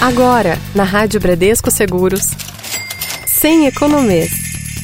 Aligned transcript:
Agora, 0.00 0.56
na 0.76 0.84
Rádio 0.84 1.18
Bradesco 1.20 1.72
Seguros, 1.72 2.30
sem 3.26 3.66
economês. 3.66 4.30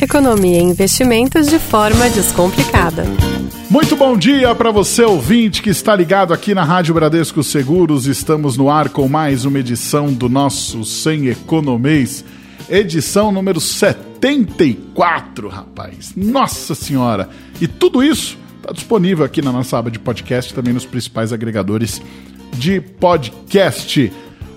Economia 0.03 0.59
em 0.59 0.71
investimentos 0.71 1.47
de 1.47 1.61
forma 1.61 2.11
descomplicada. 2.11 3.05
Muito 3.71 3.95
bom 3.95 4.17
dia 4.17 4.53
para 4.57 4.73
você, 4.73 5.05
ouvinte, 5.05 5.63
que 5.63 5.71
está 5.71 5.95
ligado 5.95 6.35
aqui 6.35 6.53
na 6.53 6.65
Rádio 6.65 6.95
Bradesco 6.95 7.45
Seguros. 7.45 8.07
Estamos 8.07 8.57
no 8.57 8.69
ar 8.69 8.89
com 8.89 9.09
mais 9.09 9.45
uma 9.45 9.61
edição 9.61 10.13
do 10.13 10.29
nosso 10.29 10.85
Sem 10.85 11.29
Economês, 11.29 12.25
edição 12.69 13.31
número 13.31 13.61
74, 13.61 15.49
rapaz. 15.49 16.13
Nossa 16.17 16.75
Senhora! 16.75 17.29
E 17.61 17.69
tudo 17.69 18.03
isso 18.03 18.37
está 18.57 18.73
disponível 18.73 19.25
aqui 19.25 19.41
na 19.41 19.53
nossa 19.53 19.79
aba 19.79 19.93
de 19.93 20.01
podcast, 20.01 20.53
também 20.53 20.75
nos 20.75 20.85
principais 20.85 21.33
agregadores 21.33 22.03
de 22.53 22.81
podcast. 22.81 24.13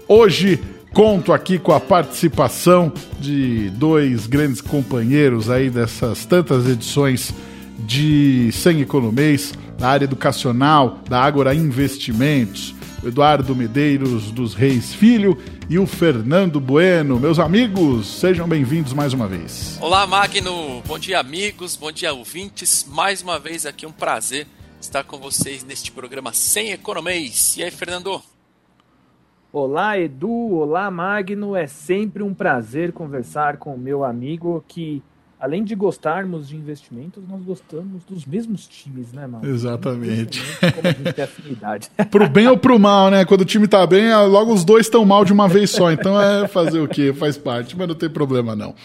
Hoje 0.09 0.57
conto 0.93 1.33
aqui 1.33 1.59
com 1.59 1.73
a 1.73 1.81
participação 1.81 2.93
de 3.19 3.69
dois 3.71 4.25
grandes 4.25 4.61
companheiros 4.61 5.49
aí 5.49 5.69
dessas 5.69 6.25
tantas 6.25 6.65
edições 6.65 7.33
de 7.79 8.49
Sem 8.53 8.79
Economês, 8.79 9.53
da 9.77 9.89
área 9.89 10.05
educacional, 10.05 10.99
da 11.09 11.21
Ágora 11.21 11.53
Investimentos, 11.53 12.73
o 13.03 13.09
Eduardo 13.09 13.53
Medeiros 13.53 14.31
dos 14.31 14.53
Reis 14.53 14.93
Filho 14.93 15.37
e 15.69 15.77
o 15.77 15.85
Fernando 15.85 16.61
Bueno. 16.61 17.19
Meus 17.19 17.37
amigos, 17.37 18.07
sejam 18.07 18.47
bem-vindos 18.47 18.93
mais 18.93 19.11
uma 19.11 19.27
vez. 19.27 19.77
Olá, 19.81 20.07
Magno. 20.07 20.81
Bom 20.87 20.97
dia, 20.97 21.19
amigos. 21.19 21.75
Bom 21.75 21.91
dia, 21.91 22.13
ouvintes. 22.13 22.85
Mais 22.89 23.21
uma 23.21 23.37
vez 23.37 23.65
aqui 23.65 23.85
um 23.85 23.91
prazer 23.91 24.47
estar 24.79 25.03
com 25.03 25.17
vocês 25.17 25.65
neste 25.65 25.91
programa 25.91 26.31
Sem 26.31 26.71
Economês. 26.71 27.57
E 27.57 27.63
aí, 27.63 27.71
Fernando? 27.71 28.23
Olá, 29.51 29.97
Edu. 29.97 30.55
Olá, 30.55 30.91
Magno. 30.91 31.55
É 31.55 31.67
sempre 31.67 32.21
um 32.21 32.33
prazer 32.33 32.91
conversar 32.91 33.55
com 33.55 33.73
o 33.73 33.79
meu 33.79 34.03
amigo 34.03 34.61
que, 34.67 35.01
além 35.39 35.63
de 35.63 35.73
gostarmos 35.73 36.49
de 36.49 36.57
investimentos, 36.57 37.23
nós 37.25 37.41
gostamos 37.41 38.03
dos 38.03 38.25
mesmos 38.25 38.67
times, 38.67 39.13
né, 39.13 39.25
Magno? 39.25 39.49
Exatamente. 39.49 40.41
Como 40.75 40.87
a 40.87 40.91
gente 40.91 41.13
tem 41.13 41.23
afinidade. 41.23 41.89
pro 42.11 42.27
bem 42.29 42.45
ou 42.47 42.57
pro 42.57 42.77
mal, 42.77 43.09
né? 43.09 43.23
Quando 43.23 43.41
o 43.41 43.45
time 43.45 43.69
tá 43.69 43.87
bem, 43.87 44.13
logo 44.27 44.53
os 44.53 44.65
dois 44.65 44.85
estão 44.85 45.05
mal 45.05 45.23
de 45.23 45.31
uma 45.31 45.47
vez 45.47 45.69
só. 45.69 45.89
Então 45.93 46.21
é 46.21 46.45
fazer 46.49 46.81
o 46.81 46.87
quê? 46.87 47.13
Faz 47.13 47.37
parte, 47.37 47.77
mas 47.77 47.87
não 47.87 47.95
tem 47.95 48.09
problema 48.09 48.53
não. 48.53 48.75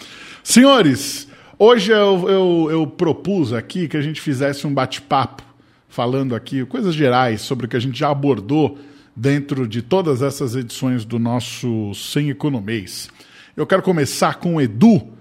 Senhores, 0.44 1.26
hoje 1.58 1.90
eu, 1.90 2.28
eu, 2.28 2.68
eu 2.70 2.86
propus 2.86 3.52
aqui 3.52 3.88
que 3.88 3.96
a 3.96 4.02
gente 4.02 4.20
fizesse 4.20 4.64
um 4.64 4.72
bate-papo 4.72 5.42
falando 5.88 6.36
aqui 6.36 6.64
coisas 6.64 6.94
gerais 6.94 7.40
sobre 7.40 7.66
o 7.66 7.68
que 7.68 7.76
a 7.76 7.80
gente 7.80 7.98
já 7.98 8.10
abordou 8.10 8.78
dentro 9.14 9.68
de 9.68 9.82
todas 9.82 10.22
essas 10.22 10.54
edições 10.56 11.04
do 11.04 11.18
nosso 11.18 11.94
Sem 11.94 12.30
Economês. 12.30 13.08
Eu 13.56 13.66
quero 13.66 13.82
começar 13.82 14.36
com 14.36 14.56
o 14.56 14.60
Edu. 14.60 15.12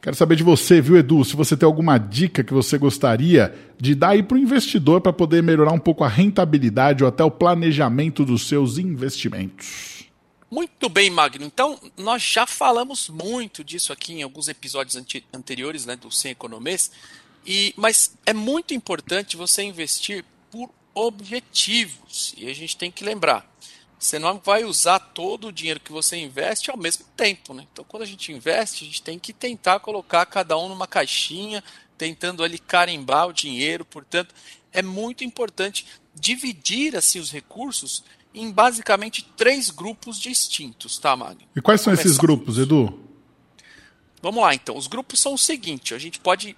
Quero 0.00 0.16
saber 0.16 0.36
de 0.36 0.42
você, 0.42 0.80
viu, 0.80 0.96
Edu? 0.96 1.24
Se 1.24 1.36
você 1.36 1.56
tem 1.56 1.66
alguma 1.66 1.98
dica 1.98 2.42
que 2.42 2.54
você 2.54 2.78
gostaria 2.78 3.54
de 3.78 3.94
dar 3.94 4.10
aí 4.10 4.22
para 4.22 4.36
o 4.36 4.38
investidor 4.38 5.00
para 5.00 5.12
poder 5.12 5.42
melhorar 5.42 5.72
um 5.72 5.78
pouco 5.78 6.04
a 6.04 6.08
rentabilidade 6.08 7.02
ou 7.02 7.08
até 7.08 7.22
o 7.22 7.30
planejamento 7.30 8.24
dos 8.24 8.46
seus 8.46 8.78
investimentos. 8.78 10.00
Muito 10.50 10.88
bem, 10.88 11.10
Magno. 11.10 11.44
Então, 11.44 11.78
nós 11.96 12.22
já 12.22 12.46
falamos 12.46 13.08
muito 13.08 13.62
disso 13.62 13.92
aqui 13.92 14.14
em 14.14 14.22
alguns 14.22 14.48
episódios 14.48 15.00
anteriores 15.32 15.86
né, 15.86 15.94
do 15.94 16.10
Sem 16.10 16.32
Economês, 16.32 16.90
e, 17.46 17.72
mas 17.76 18.16
é 18.26 18.32
muito 18.32 18.74
importante 18.74 19.36
você 19.36 19.62
investir 19.62 20.24
por 20.50 20.68
objetivos. 21.06 22.34
E 22.36 22.48
a 22.48 22.54
gente 22.54 22.76
tem 22.76 22.90
que 22.90 23.04
lembrar, 23.04 23.48
você 23.98 24.18
não 24.18 24.40
vai 24.42 24.64
usar 24.64 24.98
todo 24.98 25.48
o 25.48 25.52
dinheiro 25.52 25.80
que 25.80 25.92
você 25.92 26.16
investe 26.16 26.70
ao 26.70 26.76
mesmo 26.76 27.04
tempo. 27.16 27.52
Né? 27.52 27.66
Então, 27.70 27.84
quando 27.86 28.02
a 28.02 28.06
gente 28.06 28.32
investe, 28.32 28.84
a 28.84 28.86
gente 28.86 29.02
tem 29.02 29.18
que 29.18 29.32
tentar 29.32 29.80
colocar 29.80 30.24
cada 30.26 30.56
um 30.56 30.68
numa 30.68 30.86
caixinha, 30.86 31.62
tentando 31.98 32.42
ali 32.42 32.58
carimbar 32.58 33.28
o 33.28 33.32
dinheiro. 33.32 33.84
Portanto, 33.84 34.34
é 34.72 34.80
muito 34.80 35.22
importante 35.22 35.86
dividir 36.14 36.96
assim 36.96 37.18
os 37.18 37.30
recursos 37.30 38.02
em 38.32 38.50
basicamente 38.50 39.22
três 39.36 39.70
grupos 39.70 40.18
distintos, 40.18 40.98
tá, 40.98 41.16
Magno? 41.16 41.46
E 41.54 41.60
quais 41.60 41.80
são 41.80 41.92
esses 41.92 42.16
grupos, 42.16 42.58
Edu? 42.58 43.09
Vamos 44.22 44.42
lá, 44.42 44.54
então. 44.54 44.76
Os 44.76 44.86
grupos 44.86 45.20
são 45.20 45.34
o 45.34 45.38
seguinte: 45.38 45.94
a 45.94 45.98
gente 45.98 46.20
pode 46.20 46.56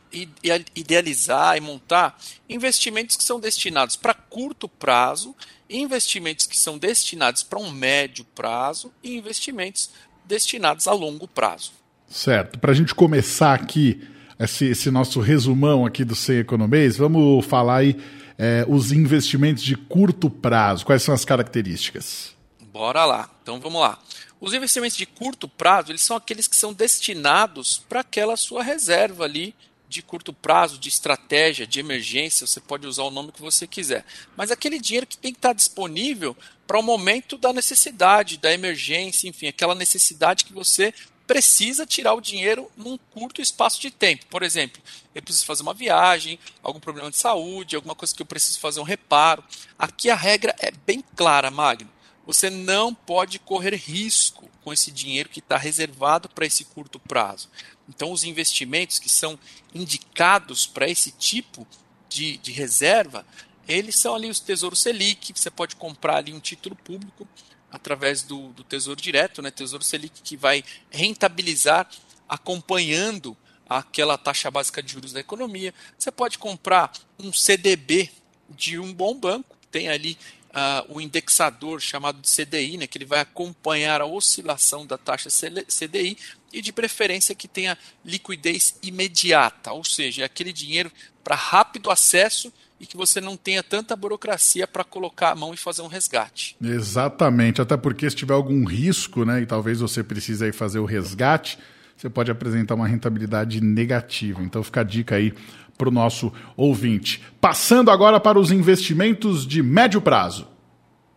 idealizar 0.75 1.57
e 1.57 1.61
montar 1.61 2.19
investimentos 2.49 3.17
que 3.17 3.25
são 3.25 3.39
destinados 3.39 3.97
para 3.97 4.15
curto 4.15 4.69
prazo, 4.69 5.35
investimentos 5.71 6.47
que 6.47 6.57
são 6.57 6.77
destinados 6.77 7.43
para 7.43 7.59
um 7.59 7.71
médio 7.71 8.25
prazo 8.35 8.93
e 9.03 9.17
investimentos 9.17 9.91
destinados 10.25 10.87
a 10.87 10.93
longo 10.93 11.29
prazo. 11.29 11.73
Certo. 12.09 12.59
Para 12.59 12.73
a 12.73 12.75
gente 12.75 12.95
começar 12.95 13.55
aqui 13.55 14.07
esse, 14.39 14.67
esse, 14.67 14.91
nosso 14.91 15.21
resumão 15.21 15.87
aqui 15.87 16.05
do 16.05 16.15
Sem 16.15 16.39
Economês, 16.39 16.97
vamos 16.97 17.45
falar 17.47 17.77
aí 17.77 17.97
é, 18.39 18.67
os 18.69 18.93
investimentos 18.93 19.63
de 19.63 19.77
curto 19.77 20.29
prazo. 20.29 20.85
Quais 20.85 21.03
são 21.03 21.15
as 21.15 21.25
características? 21.25 22.35
Bora 22.73 23.05
lá. 23.05 23.31
Então 23.43 23.61
vamos 23.61 23.81
lá. 23.81 23.99
Os 24.43 24.53
investimentos 24.53 24.97
de 24.97 25.07
curto 25.07 25.47
prazo, 25.47 25.93
eles 25.93 26.03
são 26.03 26.17
aqueles 26.17 26.49
que 26.49 26.57
são 26.57 26.73
destinados 26.73 27.79
para 27.89 28.01
aquela 28.01 28.37
sua 28.37 28.61
reserva 28.61 29.23
ali 29.23 29.55
de 29.89 30.03
curto 30.03 30.33
prazo, 30.33 30.81
de 30.81 30.89
estratégia, 30.89 31.65
de 31.65 31.79
emergência, 31.79 32.45
você 32.45 32.59
pode 32.59 32.85
usar 32.85 33.05
o 33.05 33.11
nome 33.11 33.31
que 33.31 33.41
você 33.41 33.69
quiser. 33.69 34.05
Mas 34.37 34.51
aquele 34.51 34.81
dinheiro 34.81 35.07
que 35.07 35.17
tem 35.17 35.33
que 35.33 35.39
estar 35.39 35.53
disponível 35.53 36.37
para 36.67 36.77
o 36.77 36.83
momento 36.83 37.39
da 37.39 37.53
necessidade, 37.53 38.37
da 38.37 38.53
emergência, 38.53 39.29
enfim, 39.29 39.47
aquela 39.47 39.77
necessidade 39.77 40.45
que 40.45 40.53
você 40.53 40.93
precisa 41.25 41.87
tirar 41.87 42.15
o 42.15 42.21
dinheiro 42.21 42.69
num 42.77 42.99
curto 43.13 43.41
espaço 43.41 43.81
de 43.81 43.93
tempo. 43.93 44.27
Por 44.27 44.43
exemplo, 44.43 44.83
eu 45.15 45.23
preciso 45.23 45.47
fazer 45.47 45.63
uma 45.63 45.73
viagem, 45.73 46.37
algum 46.65 46.81
problema 46.81 47.13
de 47.13 47.17
saúde, 47.17 47.77
alguma 47.77 47.95
coisa 47.95 48.13
que 48.13 48.23
eu 48.23 48.27
preciso 48.27 48.59
fazer 48.59 48.81
um 48.81 48.85
reparo. 48.85 49.45
Aqui 49.79 50.11
a 50.11 50.17
regra 50.17 50.53
é 50.59 50.73
bem 50.85 51.05
clara, 51.15 51.49
Magno. 51.49 51.92
Você 52.25 52.49
não 52.49 52.95
pode 52.95 53.39
correr 53.39 53.75
risco 53.75 54.49
com 54.63 54.73
esse 54.73 54.91
dinheiro 54.91 55.29
que 55.29 55.41
está 55.41 55.57
reservado 55.57 56.29
para 56.29 56.47
esse 56.47 56.65
curto 56.65 56.99
prazo. 56.99 57.49
Então, 57.89 58.13
os 58.13 58.23
investimentos 58.25 58.99
que 58.99 59.09
são 59.09 59.39
indicados 59.75 60.67
para 60.67 60.89
esse 60.89 61.11
tipo 61.11 61.67
de, 62.09 62.37
de 62.37 62.53
reserva, 62.53 63.27
eles 63.67 63.97
são 63.97 64.15
ali 64.15 64.29
os 64.29 64.41
Tesouro 64.41 64.77
Selic, 64.77 65.33
você 65.35 65.51
pode 65.51 65.77
comprar 65.77 66.17
ali 66.17 66.33
um 66.33 66.41
título 66.41 66.77
público 66.77 67.27
através 67.71 68.23
do, 68.23 68.49
do 68.49 68.63
Tesouro 68.63 69.01
Direto, 69.01 69.41
né? 69.41 69.51
Tesouro 69.51 69.85
Selic 69.85 70.23
que 70.23 70.37
vai 70.37 70.63
rentabilizar 70.91 71.89
acompanhando 72.29 73.37
aquela 73.69 74.19
taxa 74.19 74.51
básica 74.51 74.83
de 74.83 74.93
juros 74.93 75.13
da 75.13 75.21
economia. 75.21 75.75
Você 75.99 76.11
pode 76.11 76.39
comprar 76.39 76.93
um 77.19 77.33
CDB 77.33 78.11
de 78.51 78.79
um 78.79 78.93
bom 78.93 79.15
banco, 79.15 79.57
tem 79.71 79.89
ali 79.89 80.19
uh, 80.53 80.95
o 80.95 81.01
indexador 81.01 81.81
chamado 81.81 82.21
de 82.21 82.29
CDI, 82.29 82.77
né, 82.77 82.87
que 82.87 82.99
ele 82.99 83.05
vai 83.05 83.21
acompanhar 83.21 84.01
a 84.01 84.07
oscilação 84.07 84.87
da 84.87 84.99
taxa 84.99 85.29
CDI 85.31 86.17
e 86.53 86.61
de 86.61 86.73
preferência 86.73 87.35
que 87.35 87.49
tenha 87.49 87.77
liquidez 88.05 88.77
imediata, 88.83 89.73
ou 89.73 89.85
seja, 89.85 90.23
é 90.23 90.25
aquele 90.25 90.53
dinheiro 90.53 90.93
para 91.25 91.35
rápido 91.35 91.91
acesso 91.91 92.53
e 92.79 92.87
que 92.87 92.97
você 92.97 93.21
não 93.21 93.37
tenha 93.37 93.63
tanta 93.63 93.95
burocracia 93.95 94.67
para 94.67 94.83
colocar 94.83 95.31
a 95.31 95.35
mão 95.37 95.55
e 95.55 95.57
fazer 95.57 95.83
um 95.83 95.87
resgate. 95.87 96.57
Exatamente, 96.61 97.63
até 97.63 97.77
porque 97.77 98.11
se 98.11 98.17
tiver 98.17 98.35
algum 98.35 98.65
risco, 98.65 99.25
né, 99.25 99.41
e 99.41 99.47
talvez 99.47 99.79
você 99.81 100.03
precise 100.03 100.45
aí 100.45 100.53
fazer 100.53 100.81
o 100.81 100.85
resgate, 100.85 101.59
você 102.03 102.11
pode 102.11 102.33
apresentar 102.33 102.75
uma 102.75 102.89
rentabilidade 102.89 103.61
negativa. 103.61 104.43
Então 104.43 104.61
fica 104.65 104.81
a 104.81 104.85
dica 104.85 105.15
aí 105.15 105.33
para 105.79 105.89
o 105.89 105.93
nosso 105.93 106.33
ouvinte. 106.57 107.23
Passando 107.41 107.93
agora 107.93 108.19
para 108.19 108.41
os 108.41 108.51
investimentos 108.51 109.47
de 109.47 109.63
médio 109.63 110.03
prazo. 110.03 110.49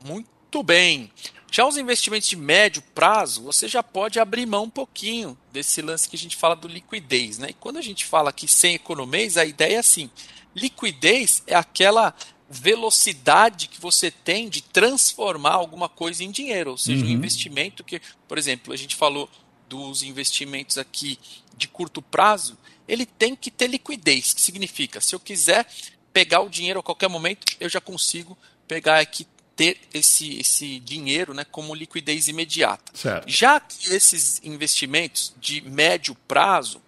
Muito 0.06 0.62
bem. 0.62 1.09
Já 1.51 1.66
os 1.66 1.75
investimentos 1.75 2.29
de 2.29 2.35
médio 2.35 2.83
prazo, 2.94 3.42
você 3.42 3.68
já 3.68 3.81
pode 3.81 4.19
abrir 4.19 4.45
mão 4.45 4.65
um 4.65 4.69
pouquinho 4.69 5.36
desse 5.51 5.81
lance 5.81 6.07
que 6.07 6.15
a 6.15 6.19
gente 6.19 6.36
fala 6.36 6.56
do 6.56 6.68
liquidez. 6.68 7.39
Né? 7.39 7.48
E 7.50 7.54
quando 7.54 7.77
a 7.77 7.81
gente 7.81 8.06
fala 8.06 8.30
aqui 8.30 8.48
sem 8.48 8.75
economês, 8.75 9.38
a 9.38 9.45
ideia 9.45 9.77
é 9.77 9.80
assim: 9.80 10.07
liquidez 10.56 11.42
é 11.48 11.56
aquela 11.56 12.13
velocidade 12.48 13.68
que 13.68 13.81
você 13.81 14.12
tem 14.12 14.50
de 14.50 14.62
transformar 14.62 15.54
alguma 15.54 15.89
coisa 15.89 16.24
em 16.24 16.30
dinheiro, 16.30 16.71
ou 16.71 16.77
seja, 16.77 17.04
uhum. 17.04 17.10
um 17.10 17.13
investimento 17.13 17.83
que, 17.83 18.00
por 18.27 18.38
exemplo, 18.38 18.71
a 18.71 18.77
gente 18.77 18.95
falou 18.95 19.27
dos 19.67 20.03
investimentos 20.03 20.77
aqui 20.77 21.19
de 21.57 21.67
curto 21.67 22.01
prazo, 22.01 22.57
ele 22.88 23.06
tem 23.06 23.35
que 23.35 23.50
ter 23.50 23.67
liquidez, 23.67 24.33
que 24.33 24.41
significa, 24.41 25.01
se 25.01 25.15
eu 25.15 25.19
quiser 25.19 25.67
pegar 26.13 26.41
o 26.41 26.50
dinheiro 26.50 26.79
a 26.79 26.83
qualquer 26.83 27.09
momento, 27.09 27.45
eu 27.59 27.69
já 27.69 27.81
consigo 27.81 28.38
pegar 28.67 29.00
aqui 29.00 29.27
ter 29.56 29.79
esse, 29.94 30.38
esse 30.39 30.79
dinheiro 30.79 31.33
né, 31.33 31.45
como 31.50 31.73
liquidez 31.73 32.27
imediata. 32.27 32.91
Certo. 32.94 33.29
Já 33.29 33.59
que 33.59 33.94
esses 33.94 34.41
investimentos 34.44 35.33
de 35.39 35.62
médio 35.62 36.15
prazo, 36.27 36.81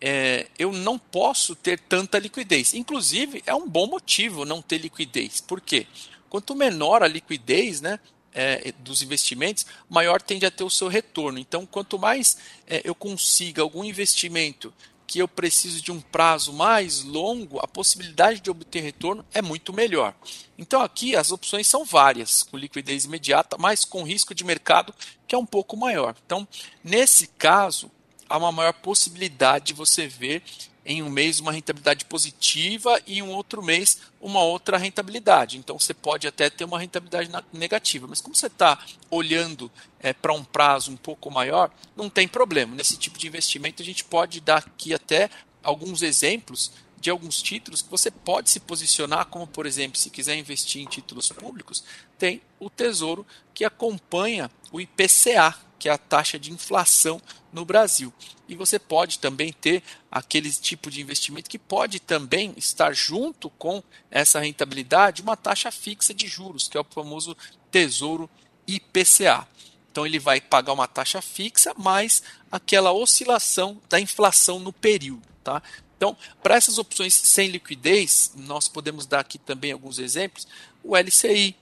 é, 0.00 0.46
eu 0.58 0.72
não 0.72 0.98
posso 0.98 1.54
ter 1.54 1.78
tanta 1.78 2.18
liquidez. 2.18 2.74
Inclusive, 2.74 3.42
é 3.46 3.54
um 3.54 3.68
bom 3.68 3.86
motivo 3.86 4.44
não 4.44 4.60
ter 4.60 4.78
liquidez. 4.78 5.40
Por 5.40 5.60
quê? 5.60 5.86
Quanto 6.28 6.54
menor 6.54 7.02
a 7.02 7.08
liquidez, 7.08 7.80
né, 7.80 7.98
é, 8.34 8.72
dos 8.78 9.02
investimentos, 9.02 9.66
maior 9.88 10.20
tende 10.20 10.46
a 10.46 10.50
ter 10.50 10.64
o 10.64 10.70
seu 10.70 10.88
retorno. 10.88 11.38
Então, 11.38 11.66
quanto 11.66 11.98
mais 11.98 12.36
é, 12.66 12.82
eu 12.84 12.94
consiga 12.94 13.62
algum 13.62 13.84
investimento 13.84 14.72
que 15.08 15.20
eu 15.20 15.26
preciso 15.26 15.80
de 15.80 15.90
um 15.90 16.02
prazo 16.02 16.52
mais 16.52 17.02
longo, 17.02 17.58
a 17.60 17.66
possibilidade 17.66 18.40
de 18.40 18.50
obter 18.50 18.82
retorno 18.82 19.24
é 19.32 19.40
muito 19.40 19.72
melhor. 19.72 20.14
Então 20.58 20.82
aqui 20.82 21.16
as 21.16 21.32
opções 21.32 21.66
são 21.66 21.82
várias, 21.82 22.42
com 22.42 22.58
liquidez 22.58 23.06
imediata, 23.06 23.56
mas 23.58 23.86
com 23.86 24.02
risco 24.02 24.34
de 24.34 24.44
mercado 24.44 24.94
que 25.26 25.34
é 25.34 25.38
um 25.38 25.46
pouco 25.46 25.78
maior. 25.78 26.14
Então, 26.26 26.46
nesse 26.84 27.26
caso, 27.26 27.90
há 28.28 28.38
uma 28.38 28.52
maior 28.52 28.72
possibilidade 28.72 29.66
de 29.66 29.74
você 29.74 30.06
ver 30.06 30.42
em 30.88 31.02
um 31.02 31.10
mês 31.10 31.38
uma 31.38 31.52
rentabilidade 31.52 32.06
positiva 32.06 32.98
e 33.06 33.18
em 33.18 33.22
um 33.22 33.30
outro 33.30 33.62
mês 33.62 34.00
uma 34.20 34.42
outra 34.42 34.78
rentabilidade. 34.78 35.58
Então 35.58 35.78
você 35.78 35.92
pode 35.92 36.26
até 36.26 36.48
ter 36.48 36.64
uma 36.64 36.80
rentabilidade 36.80 37.30
negativa, 37.52 38.06
mas 38.08 38.22
como 38.22 38.34
você 38.34 38.46
está 38.46 38.78
olhando 39.10 39.70
é, 40.00 40.14
para 40.14 40.32
um 40.32 40.42
prazo 40.42 40.90
um 40.90 40.96
pouco 40.96 41.30
maior, 41.30 41.70
não 41.94 42.08
tem 42.08 42.26
problema. 42.26 42.74
Nesse 42.74 42.96
tipo 42.96 43.18
de 43.18 43.26
investimento 43.26 43.82
a 43.82 43.84
gente 43.84 44.02
pode 44.02 44.40
dar 44.40 44.58
aqui 44.58 44.94
até 44.94 45.28
alguns 45.62 46.02
exemplos 46.02 46.72
de 47.00 47.10
alguns 47.10 47.40
títulos 47.40 47.82
que 47.82 47.90
você 47.90 48.10
pode 48.10 48.50
se 48.50 48.58
posicionar, 48.58 49.26
como 49.26 49.46
por 49.46 49.66
exemplo, 49.66 49.98
se 49.98 50.10
quiser 50.10 50.36
investir 50.36 50.82
em 50.82 50.86
títulos 50.86 51.28
públicos, 51.28 51.84
tem 52.18 52.42
o 52.58 52.68
Tesouro 52.68 53.26
que 53.54 53.64
acompanha 53.64 54.50
o 54.72 54.80
IPCA, 54.80 55.54
que 55.78 55.88
é 55.88 55.92
a 55.92 55.98
taxa 55.98 56.38
de 56.38 56.52
inflação 56.52 57.22
no 57.52 57.64
Brasil. 57.64 58.12
E 58.48 58.54
você 58.54 58.78
pode 58.78 59.18
também 59.18 59.52
ter 59.52 59.82
aquele 60.10 60.50
tipo 60.50 60.90
de 60.90 61.00
investimento 61.00 61.48
que 61.48 61.58
pode 61.58 62.00
também 62.00 62.52
estar 62.56 62.92
junto 62.92 63.48
com 63.50 63.82
essa 64.10 64.40
rentabilidade 64.40 65.22
uma 65.22 65.36
taxa 65.36 65.70
fixa 65.70 66.12
de 66.12 66.26
juros, 66.26 66.66
que 66.66 66.76
é 66.76 66.80
o 66.80 66.84
famoso 66.84 67.36
Tesouro 67.70 68.28
IPCA. 68.66 69.46
Então 69.90 70.06
ele 70.06 70.18
vai 70.18 70.40
pagar 70.40 70.72
uma 70.72 70.86
taxa 70.86 71.22
fixa 71.22 71.72
mais 71.76 72.22
aquela 72.50 72.92
oscilação 72.92 73.80
da 73.88 74.00
inflação 74.00 74.58
no 74.58 74.72
período, 74.72 75.26
tá? 75.42 75.62
Então, 75.96 76.16
para 76.40 76.54
essas 76.54 76.78
opções 76.78 77.12
sem 77.12 77.48
liquidez, 77.48 78.32
nós 78.36 78.68
podemos 78.68 79.04
dar 79.04 79.18
aqui 79.18 79.36
também 79.36 79.72
alguns 79.72 79.98
exemplos. 79.98 80.46
O 80.82 80.96
LCI, 80.96 81.56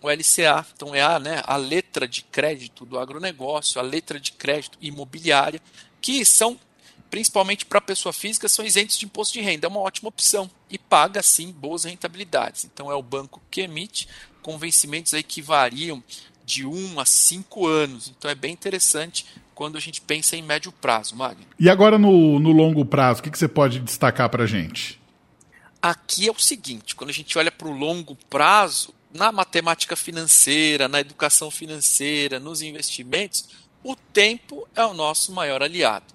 o 0.00 0.08
LCA, 0.08 0.64
então 0.74 0.94
é 0.94 1.02
a, 1.02 1.18
né, 1.18 1.42
a 1.44 1.56
letra 1.56 2.06
de 2.06 2.22
crédito 2.22 2.84
do 2.84 2.98
agronegócio, 2.98 3.80
a 3.80 3.82
letra 3.82 4.20
de 4.20 4.32
crédito 4.32 4.78
imobiliária, 4.80 5.60
que 6.00 6.24
são, 6.24 6.58
principalmente 7.10 7.66
para 7.66 7.80
pessoa 7.80 8.12
física, 8.12 8.48
são 8.48 8.64
isentos 8.64 8.96
de 8.96 9.06
imposto 9.06 9.34
de 9.34 9.40
renda. 9.40 9.66
É 9.66 9.70
uma 9.70 9.80
ótima 9.80 10.08
opção 10.08 10.48
e 10.70 10.78
paga, 10.78 11.22
sim, 11.22 11.50
boas 11.50 11.84
rentabilidades. 11.84 12.64
Então 12.64 12.90
é 12.90 12.94
o 12.94 13.02
banco 13.02 13.42
que 13.50 13.62
emite, 13.62 14.08
com 14.40 14.56
vencimentos 14.56 15.12
aí 15.14 15.22
que 15.22 15.42
variam 15.42 16.02
de 16.44 16.64
1 16.64 17.00
a 17.00 17.04
5 17.04 17.66
anos. 17.66 18.12
Então 18.16 18.30
é 18.30 18.34
bem 18.34 18.52
interessante 18.52 19.26
quando 19.54 19.76
a 19.76 19.80
gente 19.80 20.00
pensa 20.00 20.36
em 20.36 20.42
médio 20.42 20.70
prazo, 20.70 21.16
Magno. 21.16 21.44
E 21.58 21.68
agora 21.68 21.98
no, 21.98 22.38
no 22.38 22.52
longo 22.52 22.84
prazo, 22.84 23.20
o 23.20 23.22
que, 23.24 23.30
que 23.30 23.38
você 23.38 23.48
pode 23.48 23.80
destacar 23.80 24.30
para 24.30 24.44
a 24.44 24.46
gente? 24.46 25.00
Aqui 25.82 26.28
é 26.28 26.30
o 26.30 26.38
seguinte, 26.38 26.94
quando 26.94 27.10
a 27.10 27.12
gente 27.12 27.36
olha 27.36 27.50
para 27.50 27.68
o 27.68 27.72
longo 27.72 28.16
prazo, 28.30 28.94
na 29.12 29.32
matemática 29.32 29.96
financeira, 29.96 30.88
na 30.88 31.00
educação 31.00 31.50
financeira, 31.50 32.38
nos 32.38 32.62
investimentos, 32.62 33.48
o 33.82 33.96
tempo 33.96 34.68
é 34.74 34.84
o 34.84 34.94
nosso 34.94 35.32
maior 35.32 35.62
aliado. 35.62 36.06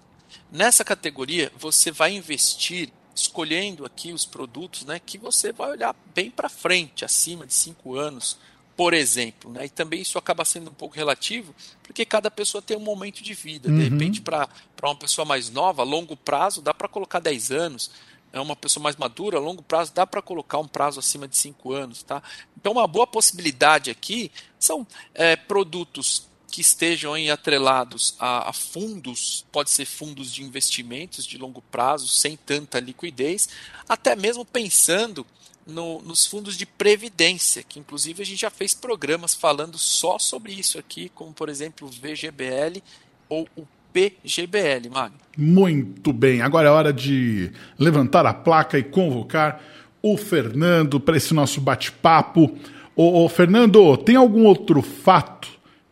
Nessa 0.51 0.83
categoria, 0.83 1.51
você 1.57 1.91
vai 1.91 2.13
investir 2.13 2.89
escolhendo 3.15 3.85
aqui 3.85 4.11
os 4.11 4.25
produtos 4.25 4.85
né, 4.85 4.99
que 4.99 5.17
você 5.17 5.51
vai 5.51 5.71
olhar 5.71 5.95
bem 6.13 6.31
para 6.31 6.49
frente, 6.49 7.05
acima 7.05 7.45
de 7.45 7.53
5 7.53 7.95
anos, 7.95 8.37
por 8.75 8.93
exemplo. 8.93 9.51
Né? 9.51 9.65
E 9.65 9.69
também 9.69 10.01
isso 10.01 10.17
acaba 10.17 10.43
sendo 10.43 10.69
um 10.69 10.73
pouco 10.73 10.95
relativo, 10.95 11.53
porque 11.81 12.05
cada 12.05 12.29
pessoa 12.31 12.61
tem 12.61 12.75
um 12.75 12.81
momento 12.81 13.23
de 13.23 13.33
vida. 13.33 13.69
De 13.69 13.75
uhum. 13.75 13.89
repente, 13.89 14.21
para 14.21 14.49
uma 14.83 14.95
pessoa 14.95 15.25
mais 15.25 15.49
nova, 15.49 15.81
a 15.81 15.85
longo 15.85 16.17
prazo, 16.17 16.61
dá 16.61 16.73
para 16.73 16.87
colocar 16.87 17.19
10 17.19 17.51
anos 17.51 17.91
é 18.33 18.41
uma 18.41 18.55
pessoa 18.55 18.83
mais 18.83 18.95
madura, 18.95 19.37
a 19.37 19.39
longo 19.39 19.61
prazo 19.61 19.93
dá 19.93 20.05
para 20.07 20.21
colocar 20.21 20.57
um 20.57 20.67
prazo 20.67 20.99
acima 20.99 21.27
de 21.27 21.37
5 21.37 21.71
anos. 21.71 22.01
Tá? 22.01 22.21
Então, 22.57 22.73
uma 22.73 22.87
boa 22.87 23.05
possibilidade 23.05 23.91
aqui 23.91 24.31
são 24.59 24.85
é, 25.13 25.35
produtos 25.35 26.27
que 26.51 26.61
estejam 26.61 27.13
aí 27.13 27.31
atrelados 27.31 28.15
a, 28.19 28.49
a, 28.49 28.53
fundos, 28.53 29.45
pode 29.51 29.71
ser 29.71 29.85
fundos 29.85 30.31
de 30.31 30.43
investimentos 30.43 31.25
de 31.25 31.37
longo 31.37 31.61
prazo, 31.61 32.07
sem 32.07 32.35
tanta 32.35 32.79
liquidez, 32.79 33.49
até 33.87 34.15
mesmo 34.15 34.43
pensando 34.45 35.25
no, 35.65 36.01
nos 36.01 36.25
fundos 36.25 36.57
de 36.57 36.65
previdência, 36.65 37.63
que 37.63 37.79
inclusive 37.79 38.21
a 38.21 38.25
gente 38.25 38.41
já 38.41 38.49
fez 38.49 38.73
programas 38.73 39.33
falando 39.33 39.77
só 39.77 40.19
sobre 40.19 40.53
isso 40.53 40.77
aqui, 40.77 41.09
como 41.09 41.33
por 41.33 41.49
exemplo 41.49 41.87
o 41.87 41.91
VGBL 41.91 42.83
ou 43.29 43.47
o 43.55 43.65
PGBL, 43.93 44.89
Magno. 44.91 45.17
Muito 45.37 46.11
bem, 46.11 46.41
agora 46.41 46.67
é 46.67 46.71
hora 46.71 46.91
de 46.91 47.51
levantar 47.77 48.25
a 48.25 48.33
placa 48.33 48.77
e 48.77 48.83
convocar 48.83 49.61
o 50.01 50.17
Fernando 50.17 50.99
para 50.99 51.15
esse 51.15 51.33
nosso 51.33 51.61
bate-papo. 51.61 52.57
Ô, 52.95 53.23
ô, 53.23 53.29
Fernando, 53.29 53.95
tem 53.97 54.15
algum 54.15 54.45
outro 54.45 54.81
fato 54.81 55.47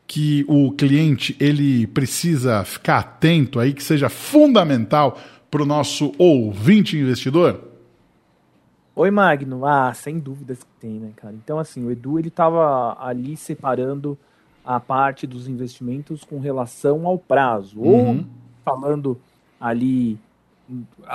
que 0.06 0.44
o 0.48 0.72
cliente 0.74 1.36
ele 1.40 1.88
precisa 1.88 2.66
ficar 2.66 2.98
atento 2.98 3.60
aí, 3.60 3.74
que 3.74 3.84
seja 3.84 4.10
fundamental 4.10 5.18
para 5.50 5.64
o 5.64 5.66
nosso 5.66 6.12
ouvinte 6.18 6.98
investidor? 6.98 7.70
Oi, 8.94 9.10
Magno. 9.10 9.66
Ah, 9.66 9.94
sem 9.94 10.20
dúvidas 10.20 10.60
que 10.64 10.70
tem, 10.80 11.00
né, 11.00 11.12
cara? 11.16 11.34
Então, 11.34 11.58
assim, 11.58 11.86
o 11.86 11.92
Edu, 11.92 12.20
ele 12.20 12.28
estava 12.28 12.98
ali 13.00 13.38
separando 13.38 14.18
a 14.64 14.80
parte 14.80 15.26
dos 15.26 15.48
investimentos 15.48 16.24
com 16.24 16.40
relação 16.40 17.08
ao 17.08 17.18
prazo. 17.18 17.80
Uhum. 17.80 18.20
Ou 18.20 18.26
falando 18.64 19.20
ali, 19.60 20.18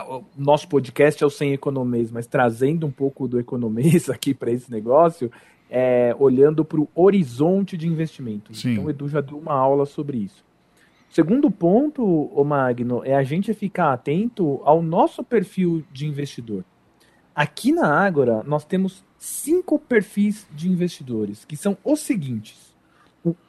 o 0.09 0.25
nosso 0.37 0.69
podcast 0.69 1.23
é 1.23 1.27
o 1.27 1.31
Sem 1.31 1.53
Economês, 1.53 2.11
mas 2.11 2.27
trazendo 2.27 2.87
um 2.87 2.91
pouco 2.91 3.27
do 3.27 3.39
economês 3.39 4.09
aqui 4.11 4.35
para 4.35 4.51
esse 4.51 4.71
negócio, 4.71 5.31
é, 5.71 6.15
olhando 6.19 6.65
para 6.65 6.81
o 6.81 6.89
horizonte 6.95 7.77
de 7.77 7.89
investimento. 7.89 8.55
Sim. 8.55 8.73
Então 8.73 8.85
o 8.85 8.91
Edu 8.91 9.09
já 9.09 9.21
deu 9.21 9.39
uma 9.39 9.55
aula 9.55 9.87
sobre 9.87 10.19
isso. 10.19 10.45
Segundo 11.09 11.51
ponto, 11.51 12.05
o 12.05 12.45
Magno, 12.45 13.03
é 13.05 13.15
a 13.15 13.23
gente 13.23 13.55
ficar 13.55 13.93
atento 13.93 14.61
ao 14.65 14.83
nosso 14.83 15.25
perfil 15.25 15.83
de 15.91 16.07
investidor. 16.07 16.65
Aqui 17.35 17.73
na 17.73 17.89
Ágora, 17.89 18.43
nós 18.45 18.65
temos 18.65 19.05
cinco 19.19 19.79
perfis 19.79 20.47
de 20.53 20.69
investidores, 20.69 21.45
que 21.45 21.57
são 21.57 21.77
os 21.85 22.01
seguintes 22.01 22.76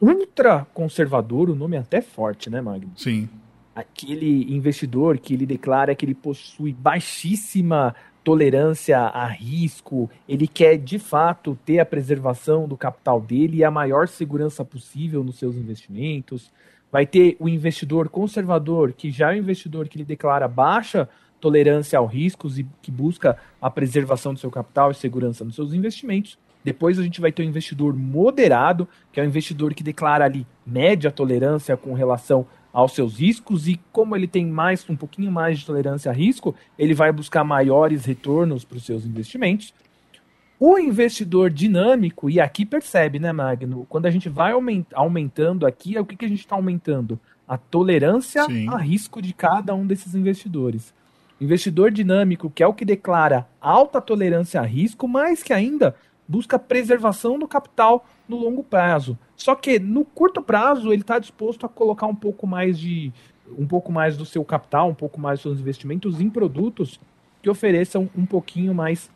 ultra 0.01 0.65
conservador, 0.73 1.49
o 1.49 1.55
nome 1.55 1.75
é 1.75 1.79
até 1.79 2.01
forte, 2.01 2.49
né, 2.49 2.61
Magno? 2.61 2.91
Sim. 2.95 3.29
Aquele 3.75 4.51
investidor 4.53 5.19
que 5.19 5.33
ele 5.33 5.45
declara 5.45 5.93
que 5.93 6.05
ele 6.05 6.15
possui 6.15 6.73
baixíssima 6.73 7.93
tolerância 8.23 8.99
a 8.99 9.25
risco, 9.27 10.09
ele 10.27 10.47
quer 10.47 10.77
de 10.77 10.99
fato 10.99 11.57
ter 11.63 11.79
a 11.79 11.85
preservação 11.85 12.67
do 12.67 12.75
capital 12.75 13.21
dele 13.21 13.57
e 13.57 13.63
a 13.63 13.71
maior 13.71 14.07
segurança 14.07 14.65
possível 14.65 15.23
nos 15.23 15.37
seus 15.37 15.55
investimentos. 15.55 16.51
Vai 16.91 17.05
ter 17.05 17.37
o 17.39 17.47
investidor 17.47 18.09
conservador, 18.09 18.91
que 18.91 19.11
já 19.11 19.31
é 19.31 19.35
o 19.35 19.39
investidor 19.39 19.87
que 19.87 19.97
ele 19.97 20.03
declara 20.03 20.47
baixa 20.47 21.07
tolerância 21.39 21.99
aos 21.99 22.11
riscos 22.11 22.59
e 22.59 22.67
que 22.81 22.91
busca 22.91 23.37
a 23.61 23.69
preservação 23.69 24.33
do 24.33 24.39
seu 24.39 24.51
capital 24.51 24.91
e 24.91 24.95
segurança 24.95 25.45
nos 25.45 25.55
seus 25.55 25.71
investimentos. 25.71 26.37
Depois 26.67 26.99
a 26.99 27.01
gente 27.01 27.21
vai 27.21 27.31
ter 27.31 27.43
o 27.43 27.45
um 27.45 27.47
investidor 27.47 27.95
moderado, 27.95 28.85
que 29.09 29.21
é 29.21 29.23
o 29.23 29.25
um 29.25 29.29
investidor 29.29 29.73
que 29.73 29.81
declara 29.81 30.25
ali 30.25 30.45
média 30.65 31.09
tolerância 31.09 31.77
com 31.77 31.93
relação 31.93 32.45
aos 32.73 32.91
seus 32.91 33.17
riscos 33.17 33.69
e 33.69 33.79
como 33.89 34.17
ele 34.17 34.27
tem 34.27 34.45
mais 34.45 34.85
um 34.89 34.95
pouquinho 34.97 35.31
mais 35.31 35.59
de 35.59 35.65
tolerância 35.65 36.11
a 36.11 36.13
risco, 36.13 36.53
ele 36.77 36.93
vai 36.93 37.09
buscar 37.13 37.45
maiores 37.45 38.03
retornos 38.03 38.65
para 38.65 38.75
os 38.75 38.85
seus 38.85 39.05
investimentos. 39.05 39.73
O 40.59 40.77
investidor 40.77 41.49
dinâmico, 41.49 42.29
e 42.29 42.37
aqui 42.37 42.65
percebe, 42.65 43.17
né, 43.17 43.31
Magno? 43.31 43.85
Quando 43.87 44.05
a 44.05 44.11
gente 44.11 44.27
vai 44.27 44.51
aumentando 44.93 45.65
aqui, 45.65 45.95
é 45.95 46.01
o 46.01 46.05
que, 46.05 46.17
que 46.17 46.25
a 46.25 46.27
gente 46.29 46.41
está 46.41 46.57
aumentando? 46.57 47.17
A 47.47 47.57
tolerância 47.57 48.43
Sim. 48.43 48.67
a 48.67 48.75
risco 48.75 49.21
de 49.21 49.33
cada 49.33 49.73
um 49.73 49.87
desses 49.87 50.13
investidores. 50.13 50.93
Investidor 51.39 51.91
dinâmico, 51.91 52.49
que 52.49 52.61
é 52.61 52.67
o 52.67 52.73
que 52.73 52.83
declara 52.83 53.47
alta 53.61 54.01
tolerância 54.01 54.59
a 54.59 54.65
risco, 54.65 55.07
mas 55.07 55.41
que 55.41 55.53
ainda 55.53 55.95
busca 56.27 56.59
preservação 56.59 57.39
do 57.39 57.47
capital 57.47 58.05
no 58.27 58.37
longo 58.37 58.63
prazo. 58.63 59.17
Só 59.35 59.55
que 59.55 59.79
no 59.79 60.03
curto 60.03 60.41
prazo 60.41 60.91
ele 60.91 61.01
está 61.01 61.19
disposto 61.19 61.65
a 61.65 61.69
colocar 61.69 62.07
um 62.07 62.15
pouco 62.15 62.45
mais 62.45 62.77
de 62.77 63.11
um 63.57 63.65
pouco 63.65 63.91
mais 63.91 64.17
do 64.17 64.25
seu 64.25 64.43
capital, 64.43 64.89
um 64.89 64.93
pouco 64.93 65.21
mais 65.21 65.39
dos 65.39 65.43
seus 65.43 65.59
investimentos 65.59 66.19
em 66.19 66.29
produtos 66.29 66.99
que 67.41 67.49
ofereçam 67.49 68.09
um 68.15 68.25
pouquinho 68.25 68.73
mais 68.73 69.09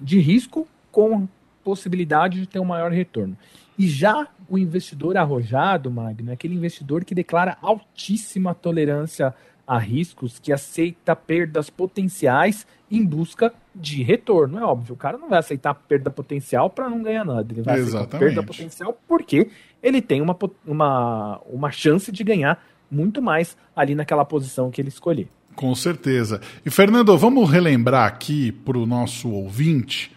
de 0.00 0.18
risco 0.18 0.66
com 0.90 1.28
possibilidade 1.62 2.40
de 2.40 2.46
ter 2.46 2.58
um 2.58 2.64
maior 2.64 2.90
retorno. 2.90 3.36
E 3.78 3.86
já 3.86 4.28
o 4.48 4.58
investidor 4.58 5.16
arrojado, 5.16 5.90
Magno, 5.90 6.30
é 6.30 6.34
aquele 6.34 6.54
investidor 6.54 7.04
que 7.04 7.14
declara 7.14 7.58
altíssima 7.60 8.54
tolerância 8.54 9.34
a 9.70 9.78
riscos, 9.78 10.40
que 10.40 10.52
aceita 10.52 11.14
perdas 11.14 11.70
potenciais 11.70 12.66
em 12.90 13.06
busca 13.06 13.54
de 13.72 14.02
retorno. 14.02 14.58
É 14.58 14.64
óbvio, 14.64 14.94
o 14.94 14.98
cara 14.98 15.16
não 15.16 15.28
vai 15.28 15.38
aceitar 15.38 15.72
perda 15.74 16.10
potencial 16.10 16.68
para 16.68 16.90
não 16.90 17.00
ganhar 17.00 17.24
nada. 17.24 17.46
Ele 17.52 17.62
vai 17.62 17.78
Exatamente. 17.78 17.96
aceitar 17.96 18.18
perda 18.18 18.42
potencial 18.42 19.00
porque 19.06 19.48
ele 19.80 20.02
tem 20.02 20.20
uma, 20.20 20.36
uma, 20.66 21.40
uma 21.48 21.70
chance 21.70 22.10
de 22.10 22.24
ganhar 22.24 22.60
muito 22.90 23.22
mais 23.22 23.56
ali 23.76 23.94
naquela 23.94 24.24
posição 24.24 24.72
que 24.72 24.80
ele 24.80 24.88
escolher. 24.88 25.28
Com 25.54 25.72
certeza. 25.76 26.40
E 26.66 26.70
Fernando, 26.70 27.16
vamos 27.16 27.48
relembrar 27.48 28.08
aqui 28.08 28.50
para 28.50 28.76
o 28.76 28.84
nosso 28.84 29.30
ouvinte 29.30 30.10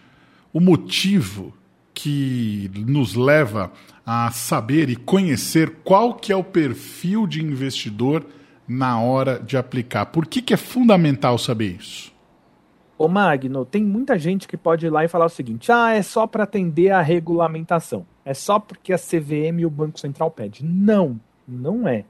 o 0.52 0.58
motivo 0.58 1.54
que 1.94 2.68
nos 2.74 3.14
leva 3.14 3.70
a 4.04 4.32
saber 4.32 4.90
e 4.90 4.96
conhecer 4.96 5.76
qual 5.84 6.14
que 6.14 6.32
é 6.32 6.36
o 6.36 6.42
perfil 6.42 7.24
de 7.24 7.40
investidor 7.40 8.26
na 8.66 9.00
hora 9.00 9.38
de 9.38 9.56
aplicar. 9.56 10.06
Por 10.06 10.26
que, 10.26 10.40
que 10.40 10.54
é 10.54 10.56
fundamental 10.56 11.38
saber 11.38 11.76
isso? 11.76 12.12
Ô 12.96 13.08
Magno, 13.08 13.64
tem 13.64 13.84
muita 13.84 14.18
gente 14.18 14.46
que 14.46 14.56
pode 14.56 14.86
ir 14.86 14.90
lá 14.90 15.04
e 15.04 15.08
falar 15.08 15.26
o 15.26 15.30
seguinte: 15.30 15.70
ah, 15.72 15.92
é 15.92 16.02
só 16.02 16.26
para 16.26 16.44
atender 16.44 16.90
a 16.90 17.02
regulamentação. 17.02 18.06
É 18.24 18.32
só 18.32 18.58
porque 18.58 18.92
a 18.92 18.98
CVM 18.98 19.60
e 19.60 19.66
o 19.66 19.70
Banco 19.70 19.98
Central 19.98 20.30
pede. 20.30 20.64
Não, 20.64 21.20
não 21.46 21.86
é. 21.86 22.04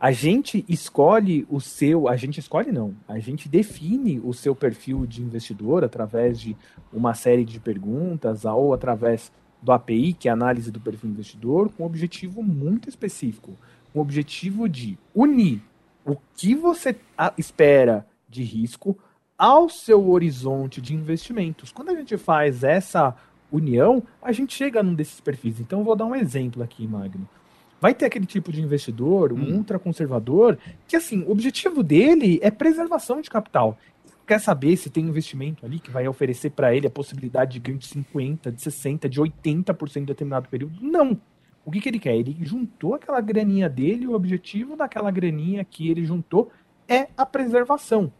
A 0.00 0.12
gente 0.12 0.64
escolhe 0.68 1.46
o 1.50 1.60
seu, 1.60 2.08
a 2.08 2.14
gente 2.14 2.38
escolhe 2.38 2.70
não, 2.70 2.94
a 3.08 3.18
gente 3.18 3.48
define 3.48 4.20
o 4.20 4.32
seu 4.32 4.54
perfil 4.54 5.04
de 5.04 5.20
investidor 5.20 5.82
através 5.82 6.38
de 6.38 6.56
uma 6.92 7.14
série 7.14 7.44
de 7.44 7.58
perguntas 7.58 8.44
ou 8.44 8.72
através 8.72 9.32
do 9.60 9.72
API, 9.72 10.12
que 10.12 10.28
é 10.28 10.30
a 10.30 10.34
análise 10.34 10.70
do 10.70 10.78
perfil 10.78 11.10
investidor, 11.10 11.68
com 11.70 11.82
um 11.82 11.86
objetivo 11.86 12.44
muito 12.44 12.88
específico, 12.88 13.56
um 13.92 14.00
objetivo 14.00 14.68
de 14.68 14.96
unir 15.12 15.60
o 16.08 16.16
que 16.34 16.54
você 16.54 16.96
espera 17.36 18.06
de 18.28 18.42
risco 18.42 18.98
ao 19.36 19.68
seu 19.68 20.10
horizonte 20.10 20.80
de 20.80 20.94
investimentos. 20.94 21.70
Quando 21.70 21.90
a 21.90 21.94
gente 21.94 22.16
faz 22.16 22.64
essa 22.64 23.14
união, 23.52 24.02
a 24.20 24.32
gente 24.32 24.54
chega 24.54 24.82
num 24.82 24.94
desses 24.94 25.20
perfis. 25.20 25.60
Então, 25.60 25.80
eu 25.80 25.84
vou 25.84 25.94
dar 25.94 26.06
um 26.06 26.14
exemplo 26.14 26.62
aqui, 26.62 26.86
Magno. 26.86 27.28
Vai 27.80 27.94
ter 27.94 28.06
aquele 28.06 28.26
tipo 28.26 28.50
de 28.50 28.60
investidor, 28.60 29.32
um 29.32 29.36
hum. 29.36 29.56
ultraconservador, 29.58 30.58
que 30.88 30.96
assim, 30.96 31.22
o 31.22 31.30
objetivo 31.30 31.82
dele 31.82 32.40
é 32.42 32.50
preservação 32.50 33.20
de 33.20 33.30
capital. 33.30 33.78
Quer 34.26 34.40
saber 34.40 34.76
se 34.76 34.90
tem 34.90 35.04
investimento 35.04 35.64
ali 35.64 35.78
que 35.78 35.90
vai 35.90 36.08
oferecer 36.08 36.50
para 36.50 36.74
ele 36.74 36.86
a 36.86 36.90
possibilidade 36.90 37.52
de 37.52 37.60
ganho 37.60 37.78
de 37.78 37.86
50, 37.86 38.50
de 38.50 38.60
60, 38.60 39.08
de 39.08 39.20
80% 39.20 39.96
em 39.96 40.04
determinado 40.04 40.48
período? 40.48 40.76
Não. 40.82 41.18
O 41.68 41.70
que, 41.70 41.82
que 41.82 41.88
ele 41.90 41.98
quer? 41.98 42.16
Ele 42.16 42.34
juntou 42.40 42.94
aquela 42.94 43.20
graninha 43.20 43.68
dele, 43.68 44.06
o 44.06 44.14
objetivo 44.14 44.74
daquela 44.74 45.10
graninha 45.10 45.62
que 45.62 45.90
ele 45.90 46.02
juntou 46.02 46.50
é 46.88 47.08
a 47.14 47.26
preservação. 47.26 48.10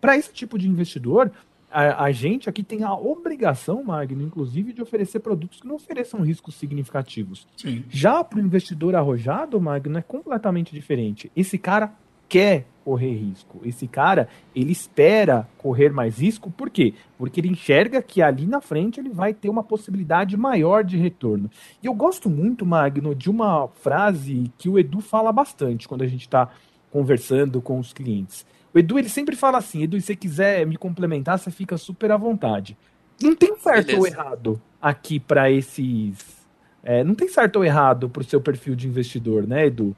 Para 0.00 0.16
esse 0.16 0.32
tipo 0.32 0.58
de 0.58 0.66
investidor, 0.66 1.30
a, 1.70 2.04
a, 2.04 2.12
gente 2.12 2.48
aqui 2.48 2.62
tem 2.62 2.82
a 2.82 2.94
obrigação, 2.94 3.84
Magno, 3.84 4.22
inclusive, 4.22 4.72
de 4.72 4.80
oferecer 4.80 5.20
produtos 5.20 5.60
que 5.60 5.68
não 5.68 5.74
ofereçam 5.74 6.22
riscos 6.22 6.54
significativos. 6.54 7.46
Sim. 7.58 7.84
Já 7.90 8.24
para 8.24 8.38
o 8.38 8.42
investidor 8.42 8.94
arrojado, 8.94 9.60
Magno, 9.60 9.98
é 9.98 10.02
completamente 10.02 10.72
diferente. 10.72 11.30
Esse 11.36 11.58
cara 11.58 11.92
quer 12.34 12.66
correr 12.84 13.14
risco. 13.14 13.60
Esse 13.64 13.86
cara, 13.86 14.28
ele 14.56 14.72
espera 14.72 15.48
correr 15.56 15.90
mais 15.90 16.18
risco, 16.18 16.50
por 16.50 16.68
quê? 16.68 16.92
Porque 17.16 17.40
ele 17.40 17.46
enxerga 17.48 18.02
que 18.02 18.20
ali 18.20 18.44
na 18.44 18.60
frente 18.60 18.98
ele 18.98 19.08
vai 19.08 19.32
ter 19.32 19.48
uma 19.48 19.62
possibilidade 19.62 20.36
maior 20.36 20.82
de 20.82 20.96
retorno. 20.96 21.48
E 21.80 21.86
eu 21.86 21.94
gosto 21.94 22.28
muito, 22.28 22.66
Magno, 22.66 23.14
de 23.14 23.30
uma 23.30 23.68
frase 23.68 24.50
que 24.58 24.68
o 24.68 24.76
Edu 24.80 25.00
fala 25.00 25.30
bastante 25.30 25.86
quando 25.86 26.02
a 26.02 26.08
gente 26.08 26.22
está 26.22 26.50
conversando 26.90 27.62
com 27.62 27.78
os 27.78 27.92
clientes. 27.92 28.44
O 28.74 28.80
Edu, 28.80 28.98
ele 28.98 29.08
sempre 29.08 29.36
fala 29.36 29.58
assim, 29.58 29.84
Edu, 29.84 29.96
se 30.00 30.06
você 30.08 30.16
quiser 30.16 30.66
me 30.66 30.76
complementar, 30.76 31.38
você 31.38 31.52
fica 31.52 31.76
super 31.78 32.10
à 32.10 32.16
vontade. 32.16 32.76
Não 33.22 33.36
tem 33.36 33.56
certo 33.58 33.86
Beleza. 33.86 34.00
ou 34.00 34.06
errado 34.08 34.62
aqui 34.82 35.20
para 35.20 35.52
esses... 35.52 36.44
É, 36.82 37.04
não 37.04 37.14
tem 37.14 37.28
certo 37.28 37.56
ou 37.56 37.64
errado 37.64 38.10
para 38.10 38.22
o 38.22 38.24
seu 38.24 38.40
perfil 38.40 38.74
de 38.74 38.88
investidor, 38.88 39.46
né, 39.46 39.66
Edu? 39.66 39.96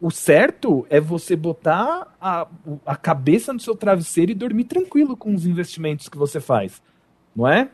O 0.00 0.10
certo 0.10 0.86
é 0.90 1.00
você 1.00 1.34
botar 1.34 2.14
a, 2.20 2.46
a 2.84 2.96
cabeça 2.96 3.52
no 3.52 3.60
seu 3.60 3.74
travesseiro 3.74 4.32
e 4.32 4.34
dormir 4.34 4.64
tranquilo 4.64 5.16
com 5.16 5.34
os 5.34 5.46
investimentos 5.46 6.08
que 6.08 6.18
você 6.18 6.40
faz, 6.40 6.82
não 7.34 7.48
é? 7.48 7.70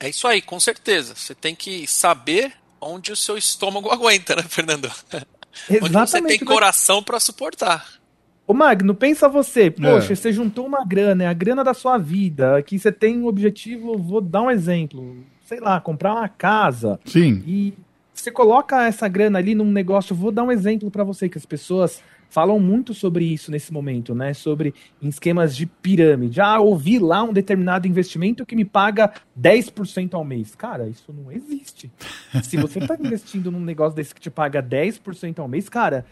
É 0.00 0.08
isso 0.08 0.26
aí, 0.26 0.42
com 0.42 0.58
certeza. 0.58 1.14
Você 1.14 1.34
tem 1.34 1.54
que 1.54 1.86
saber 1.86 2.52
onde 2.80 3.12
o 3.12 3.16
seu 3.16 3.36
estômago 3.36 3.90
aguenta, 3.92 4.34
né, 4.34 4.42
Fernando? 4.42 4.86
Exatamente. 5.70 5.96
Onde 5.96 6.10
você 6.10 6.22
tem 6.22 6.38
coração 6.40 7.02
para 7.02 7.20
suportar. 7.20 8.02
Ô 8.44 8.52
Magno, 8.52 8.94
pensa 8.94 9.28
você, 9.28 9.70
poxa, 9.70 10.12
é. 10.12 10.16
você 10.16 10.32
juntou 10.32 10.66
uma 10.66 10.84
grana, 10.84 11.24
é 11.24 11.26
a 11.28 11.32
grana 11.32 11.62
da 11.62 11.72
sua 11.72 11.96
vida, 11.96 12.60
que 12.62 12.76
você 12.76 12.90
tem 12.90 13.18
um 13.18 13.26
objetivo, 13.26 13.96
vou 13.96 14.20
dar 14.20 14.42
um 14.42 14.50
exemplo, 14.50 15.24
sei 15.46 15.60
lá, 15.60 15.80
comprar 15.80 16.12
uma 16.12 16.28
casa. 16.28 16.98
Sim. 17.04 17.42
E 17.46 17.72
você 18.14 18.30
coloca 18.30 18.86
essa 18.86 19.08
grana 19.08 19.38
ali 19.38 19.54
num 19.54 19.70
negócio, 19.70 20.14
vou 20.14 20.30
dar 20.30 20.42
um 20.42 20.52
exemplo 20.52 20.90
para 20.90 21.04
você, 21.04 21.28
que 21.28 21.38
as 21.38 21.46
pessoas 21.46 22.02
falam 22.32 22.58
muito 22.58 22.94
sobre 22.94 23.26
isso 23.26 23.50
nesse 23.50 23.70
momento, 23.70 24.14
né? 24.14 24.32
Sobre 24.32 24.72
esquemas 25.02 25.54
de 25.54 25.66
pirâmide. 25.66 26.40
Ah, 26.40 26.58
ouvi 26.60 26.98
lá 26.98 27.22
um 27.22 27.32
determinado 27.32 27.86
investimento 27.86 28.46
que 28.46 28.56
me 28.56 28.64
paga 28.64 29.12
10% 29.38 30.14
ao 30.14 30.24
mês. 30.24 30.54
Cara, 30.54 30.88
isso 30.88 31.12
não 31.12 31.30
existe. 31.30 31.92
Se 32.42 32.56
você 32.56 32.78
está 32.78 32.96
investindo 32.98 33.50
num 33.50 33.60
negócio 33.60 33.94
desse 33.94 34.14
que 34.14 34.20
te 34.20 34.30
paga 34.30 34.62
10% 34.62 35.40
ao 35.40 35.48
mês, 35.48 35.68
cara, 35.68 36.06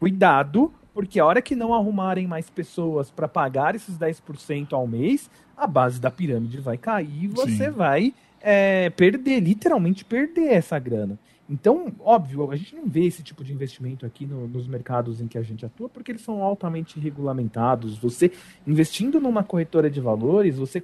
cuidado, 0.00 0.72
porque 0.94 1.20
a 1.20 1.26
hora 1.26 1.42
que 1.42 1.54
não 1.54 1.74
arrumarem 1.74 2.26
mais 2.26 2.48
pessoas 2.48 3.10
para 3.10 3.28
pagar 3.28 3.74
esses 3.74 3.98
10% 3.98 4.72
ao 4.72 4.86
mês, 4.86 5.28
a 5.54 5.66
base 5.66 6.00
da 6.00 6.10
pirâmide 6.10 6.58
vai 6.58 6.78
cair 6.78 7.24
e 7.24 7.28
você 7.28 7.66
Sim. 7.66 7.70
vai 7.70 8.14
é, 8.40 8.88
perder, 8.90 9.40
literalmente 9.40 10.06
perder 10.06 10.54
essa 10.54 10.78
grana. 10.78 11.18
Então, 11.48 11.92
óbvio, 12.00 12.50
a 12.50 12.56
gente 12.56 12.74
não 12.74 12.86
vê 12.86 13.04
esse 13.04 13.22
tipo 13.22 13.44
de 13.44 13.52
investimento 13.52 14.04
aqui 14.04 14.26
no, 14.26 14.48
nos 14.48 14.66
mercados 14.66 15.20
em 15.20 15.28
que 15.28 15.38
a 15.38 15.42
gente 15.42 15.64
atua, 15.64 15.88
porque 15.88 16.10
eles 16.10 16.22
são 16.22 16.42
altamente 16.42 16.98
regulamentados. 16.98 17.96
Você 17.98 18.32
investindo 18.66 19.20
numa 19.20 19.44
corretora 19.44 19.88
de 19.88 20.00
valores, 20.00 20.56
você 20.56 20.82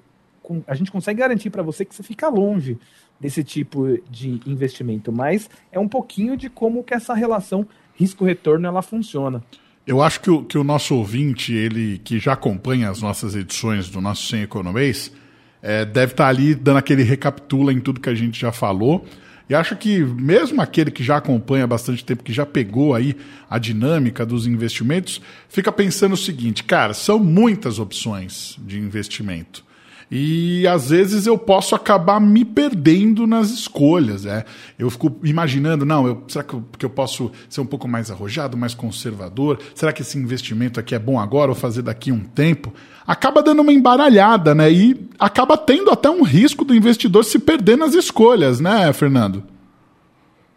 a 0.66 0.75
gente 0.75 0.90
consegue 0.90 1.21
garantir 1.21 1.50
para 1.50 1.62
você 1.62 1.85
que 1.85 1.95
você 1.95 2.02
fica 2.02 2.28
longe 2.28 2.76
desse 3.21 3.45
tipo 3.45 3.99
de 4.11 4.40
investimento, 4.45 5.12
mas 5.12 5.49
é 5.71 5.78
um 5.78 5.88
pouquinho 5.88 6.37
de 6.37 6.50
como 6.50 6.83
que 6.83 6.95
essa 6.95 7.14
relação 7.14 7.66
risco-retorno 7.95 8.66
ela 8.66 8.83
funciona. 8.83 9.42
Eu 9.87 10.02
acho 10.02 10.21
que 10.21 10.31
o, 10.31 10.45
que 10.45 10.59
o 10.59 10.64
nosso 10.64 10.95
ouvinte, 10.97 11.52
ele 11.52 11.99
que 11.99 12.19
já 12.19 12.33
acompanha 12.33 12.90
as 12.90 13.00
nossas 13.00 13.35
edições 13.35 13.88
do 13.88 14.00
nosso 14.00 14.26
Sem 14.26 14.42
Economês, 14.42 15.12
é, 15.61 15.85
deve 15.85 16.12
estar 16.12 16.25
tá 16.25 16.31
ali 16.31 16.54
dando 16.54 16.78
aquele 16.78 17.02
recapitula 17.02 17.73
em 17.73 17.81
tudo 17.81 18.00
que 18.00 18.09
a 18.09 18.14
gente 18.14 18.40
já 18.40 18.52
falou. 18.52 19.04
E 19.52 19.54
acho 19.54 19.76
que 19.76 19.99
mesmo 19.99 20.62
aquele 20.62 20.90
que 20.90 21.04
já 21.04 21.18
acompanha 21.18 21.64
há 21.64 21.66
bastante 21.66 22.02
tempo, 22.02 22.23
que 22.23 22.32
já 22.32 22.47
pegou 22.47 22.94
aí 22.94 23.14
a 23.50 23.59
dinâmica 23.59 24.25
dos 24.25 24.47
investimentos, 24.47 25.21
fica 25.47 25.71
pensando 25.71 26.14
o 26.14 26.16
seguinte, 26.16 26.64
cara, 26.64 26.94
são 26.94 27.18
muitas 27.18 27.78
opções 27.78 28.56
de 28.61 28.78
investimento. 28.78 29.62
E 30.11 30.66
às 30.66 30.90
vezes 30.90 31.26
eu 31.26 31.38
posso 31.38 31.75
acabar 31.75 32.21
me 32.21 32.44
perdendo 32.44 33.26
nas 33.26 33.50
escolhas. 33.50 34.26
É. 34.26 34.44
Eu 34.78 34.90
fico 34.90 35.14
imaginando, 35.23 35.85
não, 35.85 36.06
eu, 36.06 36.23
será 36.28 36.44
que 36.44 36.54
eu, 36.54 36.64
que 36.78 36.85
eu 36.85 36.90
posso 36.90 37.30
ser 37.49 37.61
um 37.61 37.66
pouco 37.66 37.88
mais 37.88 38.11
arrojado, 38.11 38.56
mais 38.56 38.75
conservador? 38.75 39.59
Será 39.75 39.92
que 39.92 40.02
esse 40.02 40.18
investimento 40.18 40.78
aqui 40.78 40.94
é 40.94 40.99
bom 40.99 41.18
agora 41.18 41.50
ou 41.50 41.54
fazer 41.54 41.82
daqui 41.82 42.12
um 42.12 42.21
tempo? 42.21 42.73
Acaba 43.06 43.42
dando 43.42 43.62
uma 43.62 43.73
embaralhada, 43.73 44.54
né? 44.54 44.71
E 44.71 45.09
acaba 45.18 45.56
tendo 45.56 45.90
até 45.90 46.11
um 46.11 46.23
risco 46.23 46.64
do 46.64 46.75
investidor 46.75 47.25
se 47.25 47.38
perder 47.38 47.76
nas 47.76 47.94
escolhas, 47.94 48.61
né, 48.61 48.92
Fernando? 48.92 49.42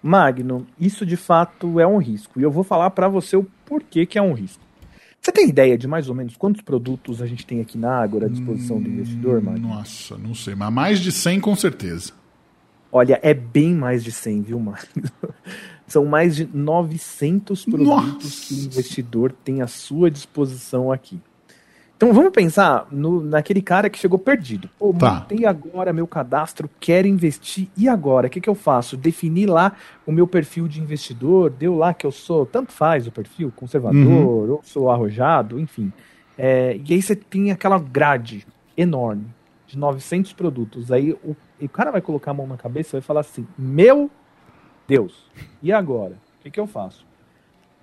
Magno, 0.02 0.68
isso 0.80 1.04
de 1.04 1.18
fato 1.18 1.80
é 1.80 1.88
um 1.88 1.98
risco. 1.98 2.40
E 2.40 2.44
eu 2.44 2.52
vou 2.52 2.64
falar 2.64 2.92
para 2.92 3.08
você 3.08 3.36
o 3.36 3.48
porquê 3.66 4.06
que 4.06 4.20
é 4.20 4.22
um 4.22 4.34
risco. 4.34 4.65
Você 5.26 5.32
tem 5.32 5.50
ideia 5.50 5.76
de 5.76 5.88
mais 5.88 6.08
ou 6.08 6.14
menos 6.14 6.38
quantos 6.38 6.62
produtos 6.62 7.20
a 7.20 7.26
gente 7.26 7.48
tem 7.48 7.60
aqui 7.60 7.80
na 7.80 8.00
Ágora 8.00 8.28
à 8.28 8.30
disposição 8.30 8.80
do 8.80 8.88
investidor, 8.88 9.42
Mário? 9.42 9.60
Nossa, 9.60 10.20
não 10.20 10.36
sei, 10.36 10.54
mas 10.54 10.72
mais 10.72 11.00
de 11.00 11.12
100 11.12 11.40
com 11.40 11.56
certeza. 11.56 12.14
Olha, 12.92 13.20
é 13.24 13.34
bem 13.34 13.74
mais 13.74 14.04
de 14.04 14.12
100, 14.12 14.44
viu, 14.44 14.60
Mário? 14.60 14.88
São 15.88 16.06
mais 16.06 16.36
de 16.36 16.48
900 16.54 17.66
produtos 17.66 18.24
Nossa. 18.24 18.46
que 18.46 18.54
o 18.54 18.66
investidor 18.68 19.32
tem 19.32 19.64
à 19.64 19.68
sua 19.68 20.12
disposição 20.12 20.92
aqui. 20.92 21.20
Então 21.98 22.12
vamos 22.12 22.32
pensar 22.32 22.88
no, 22.92 23.22
naquele 23.22 23.62
cara 23.62 23.90
que 23.90 23.98
chegou 23.98 24.20
perdido. 24.20 24.70
Pô, 24.78 24.94
tá. 24.94 25.14
montei 25.14 25.46
agora 25.46 25.94
meu 25.94 26.06
cadastro, 26.06 26.70
quero 26.80 27.08
investir, 27.08 27.70
e 27.78 27.88
agora? 27.88 28.28
O 28.28 28.30
que, 28.30 28.42
que 28.42 28.50
eu 28.50 28.56
faço? 28.56 28.98
Definir 28.98 29.48
lá 29.48 29.74
o 30.06 30.12
meu 30.12 30.28
perfil 30.28 30.68
de 30.68 30.82
investidor, 30.82 31.50
deu 31.50 31.76
lá 31.76 31.94
que 31.94 32.06
eu 32.06 32.12
sou, 32.12 32.46
tanto 32.46 32.74
faz 32.74 33.08
o 33.08 33.12
perfil, 33.12 33.52
conservador, 33.56 33.98
uhum. 34.02 34.52
ou 34.52 34.62
sou 34.64 34.92
arrojado, 34.92 35.58
enfim. 35.58 35.92
É, 36.38 36.78
e 36.86 36.94
aí 36.94 37.02
você 37.02 37.16
tem 37.16 37.52
aquela 37.52 37.80
grade 37.80 38.46
enorme 38.76 39.28
de 39.66 39.78
900 39.78 40.34
produtos. 40.34 40.92
Aí 40.92 41.14
o, 41.24 41.36
o 41.62 41.70
cara 41.70 41.92
vai 41.92 42.02
colocar 42.02 42.32
a 42.32 42.34
mão 42.34 42.46
na 42.46 42.58
cabeça 42.58 42.90
e 42.90 43.00
vai 43.00 43.02
falar 43.02 43.22
assim: 43.22 43.48
Meu 43.58 44.12
Deus, 44.86 45.30
e 45.64 45.72
agora? 45.72 46.18
O 46.40 46.44
que, 46.44 46.52
que 46.52 46.60
eu 46.60 46.68
faço? 46.68 47.06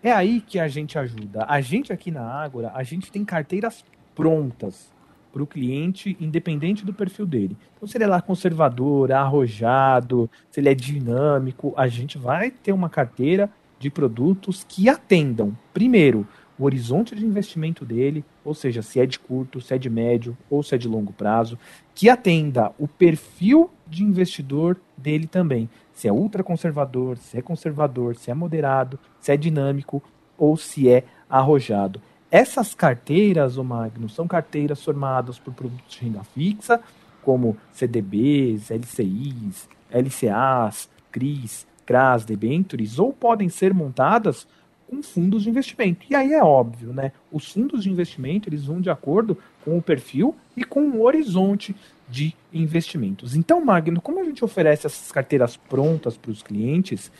É 0.02 0.12
aí 0.12 0.40
que 0.40 0.58
a 0.58 0.68
gente 0.68 0.98
ajuda. 0.98 1.46
A 1.48 1.60
gente 1.60 1.92
aqui 1.92 2.10
na 2.10 2.22
Ágora, 2.22 2.72
a 2.74 2.82
gente 2.82 3.10
tem 3.10 3.24
carteiras 3.24 3.84
prontas 4.14 4.90
para 5.32 5.42
o 5.42 5.46
cliente, 5.46 6.16
independente 6.20 6.84
do 6.84 6.92
perfil 6.92 7.24
dele. 7.24 7.56
Então, 7.76 7.88
se 7.88 7.96
ele 7.96 8.04
é 8.04 8.06
lá 8.06 8.20
conservador, 8.20 9.10
arrojado, 9.12 10.30
se 10.50 10.60
ele 10.60 10.68
é 10.68 10.74
dinâmico, 10.74 11.72
a 11.76 11.88
gente 11.88 12.18
vai 12.18 12.50
ter 12.50 12.72
uma 12.72 12.90
carteira 12.90 13.50
de 13.78 13.90
produtos 13.90 14.64
que 14.68 14.88
atendam, 14.88 15.56
primeiro, 15.72 16.26
o 16.58 16.64
horizonte 16.64 17.16
de 17.16 17.24
investimento 17.24 17.84
dele, 17.84 18.24
ou 18.44 18.54
seja, 18.54 18.82
se 18.82 19.00
é 19.00 19.06
de 19.06 19.18
curto, 19.18 19.60
se 19.60 19.74
é 19.74 19.78
de 19.78 19.90
médio 19.90 20.36
ou 20.48 20.62
se 20.62 20.74
é 20.74 20.78
de 20.78 20.86
longo 20.86 21.12
prazo, 21.12 21.58
que 21.94 22.08
atenda 22.08 22.70
o 22.78 22.86
perfil 22.86 23.70
de 23.86 24.04
investidor 24.04 24.78
dele 24.96 25.26
também. 25.26 25.68
Se 25.92 26.06
é 26.06 26.12
ultra 26.12 26.44
conservador, 26.44 27.18
se 27.18 27.38
é 27.38 27.42
conservador, 27.42 28.16
se 28.16 28.30
é 28.30 28.34
moderado, 28.34 28.98
se 29.18 29.32
é 29.32 29.36
dinâmico 29.36 30.02
ou 30.38 30.56
se 30.56 30.88
é 30.88 31.04
arrojado. 31.28 32.00
Essas 32.32 32.74
carteiras, 32.74 33.58
o 33.58 33.62
Magno, 33.62 34.08
são 34.08 34.26
carteiras 34.26 34.82
formadas 34.82 35.38
por 35.38 35.52
produtos 35.52 35.94
de 35.94 36.06
renda 36.06 36.24
fixa, 36.24 36.80
como 37.20 37.58
CDBs, 37.74 38.70
LCIs, 38.70 39.68
LCAs, 39.90 40.88
CRIs, 41.10 41.66
CRAs, 41.84 42.24
debentures, 42.24 42.98
ou 42.98 43.12
podem 43.12 43.50
ser 43.50 43.74
montadas 43.74 44.46
com 44.88 45.02
fundos 45.02 45.42
de 45.42 45.50
investimento. 45.50 46.06
E 46.08 46.14
aí 46.14 46.32
é 46.32 46.42
óbvio, 46.42 46.94
né? 46.94 47.12
Os 47.30 47.52
fundos 47.52 47.82
de 47.82 47.90
investimento 47.90 48.48
eles 48.48 48.64
vão 48.64 48.80
de 48.80 48.88
acordo 48.88 49.36
com 49.62 49.76
o 49.76 49.82
perfil 49.82 50.34
e 50.56 50.64
com 50.64 50.88
o 50.88 51.02
horizonte 51.02 51.76
de 52.08 52.34
investimentos. 52.50 53.36
Então, 53.36 53.62
Magno, 53.62 54.00
como 54.00 54.20
a 54.20 54.24
gente 54.24 54.42
oferece 54.42 54.86
essas 54.86 55.12
carteiras 55.12 55.58
prontas 55.58 56.16
para 56.16 56.30
os 56.30 56.42
clientes, 56.42 57.12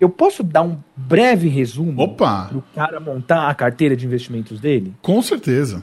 eu 0.00 0.08
posso 0.08 0.42
dar 0.42 0.62
um 0.62 0.78
breve 0.96 1.48
resumo 1.48 2.14
para 2.14 2.56
o 2.56 2.62
cara 2.74 3.00
montar 3.00 3.48
a 3.48 3.54
carteira 3.54 3.96
de 3.96 4.06
investimentos 4.06 4.60
dele? 4.60 4.94
Com 5.02 5.20
certeza. 5.20 5.82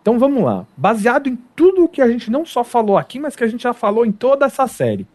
Então 0.00 0.18
vamos 0.18 0.42
lá. 0.44 0.66
Baseado 0.76 1.28
em 1.28 1.36
tudo 1.54 1.84
o 1.84 1.88
que 1.88 2.00
a 2.00 2.08
gente 2.08 2.30
não 2.30 2.46
só 2.46 2.62
falou 2.62 2.96
aqui, 2.96 3.18
mas 3.18 3.34
que 3.34 3.44
a 3.44 3.48
gente 3.48 3.64
já 3.64 3.74
falou 3.74 4.06
em 4.06 4.12
toda 4.12 4.46
essa 4.46 4.66
série. 4.66 5.06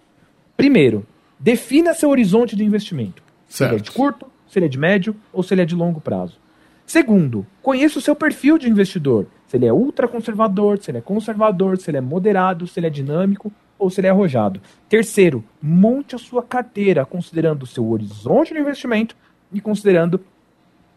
Primeiro, 0.57 1.05
defina 1.39 1.93
seu 1.93 2.09
horizonte 2.09 2.55
de 2.55 2.63
investimento. 2.63 3.23
Certo. 3.47 3.69
Se 3.69 3.75
ele 3.75 3.75
é 3.75 3.83
de 3.83 3.91
curto, 3.91 4.27
se 4.47 4.59
ele 4.59 4.65
é 4.65 4.69
de 4.69 4.77
médio 4.77 5.15
ou 5.31 5.41
se 5.41 5.53
ele 5.53 5.61
é 5.61 5.65
de 5.65 5.75
longo 5.75 6.01
prazo. 6.01 6.38
Segundo, 6.85 7.47
conheça 7.61 8.00
o 8.00 8.01
seu 8.01 8.15
perfil 8.15 8.57
de 8.57 8.69
investidor. 8.69 9.25
Se 9.47 9.55
ele 9.55 9.65
é 9.65 9.71
ultra 9.71 10.07
conservador, 10.07 10.77
se 10.77 10.91
ele 10.91 10.97
é 10.97 11.01
conservador, 11.01 11.77
se 11.77 11.89
ele 11.89 11.97
é 11.97 12.01
moderado, 12.01 12.67
se 12.67 12.79
ele 12.79 12.88
é 12.88 12.89
dinâmico 12.89 13.51
ou 13.81 13.89
se 13.89 14.00
ele 14.00 14.07
é 14.07 14.11
arrojado. 14.11 14.61
Terceiro, 14.88 15.43
monte 15.59 16.15
a 16.15 16.19
sua 16.19 16.43
carteira 16.43 17.03
considerando 17.03 17.63
o 17.63 17.67
seu 17.67 17.89
horizonte 17.89 18.53
de 18.53 18.59
investimento 18.59 19.15
e 19.51 19.59
considerando 19.59 20.21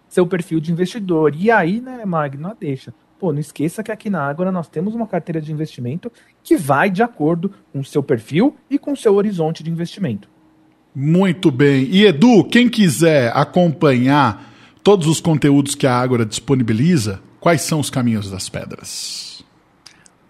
seu 0.06 0.26
perfil 0.26 0.60
de 0.60 0.70
investidor. 0.70 1.34
E 1.34 1.50
aí, 1.50 1.80
né, 1.80 2.04
Magno, 2.04 2.54
deixa. 2.60 2.92
Pô, 3.18 3.32
não 3.32 3.40
esqueça 3.40 3.82
que 3.82 3.90
aqui 3.90 4.10
na 4.10 4.20
Ágora 4.20 4.52
nós 4.52 4.68
temos 4.68 4.94
uma 4.94 5.06
carteira 5.06 5.40
de 5.40 5.50
investimento 5.50 6.12
que 6.42 6.58
vai 6.58 6.90
de 6.90 7.02
acordo 7.02 7.50
com 7.72 7.80
o 7.80 7.84
seu 7.84 8.02
perfil 8.02 8.54
e 8.68 8.78
com 8.78 8.92
o 8.92 8.96
seu 8.96 9.14
horizonte 9.14 9.62
de 9.62 9.70
investimento. 9.70 10.28
Muito 10.94 11.50
bem. 11.50 11.88
E 11.90 12.04
Edu, 12.04 12.44
quem 12.44 12.68
quiser 12.68 13.32
acompanhar 13.34 14.52
todos 14.82 15.06
os 15.06 15.22
conteúdos 15.22 15.74
que 15.74 15.86
a 15.86 15.96
Ágora 15.96 16.26
disponibiliza, 16.26 17.20
quais 17.40 17.62
são 17.62 17.80
os 17.80 17.88
caminhos 17.88 18.30
das 18.30 18.50
pedras? 18.50 19.33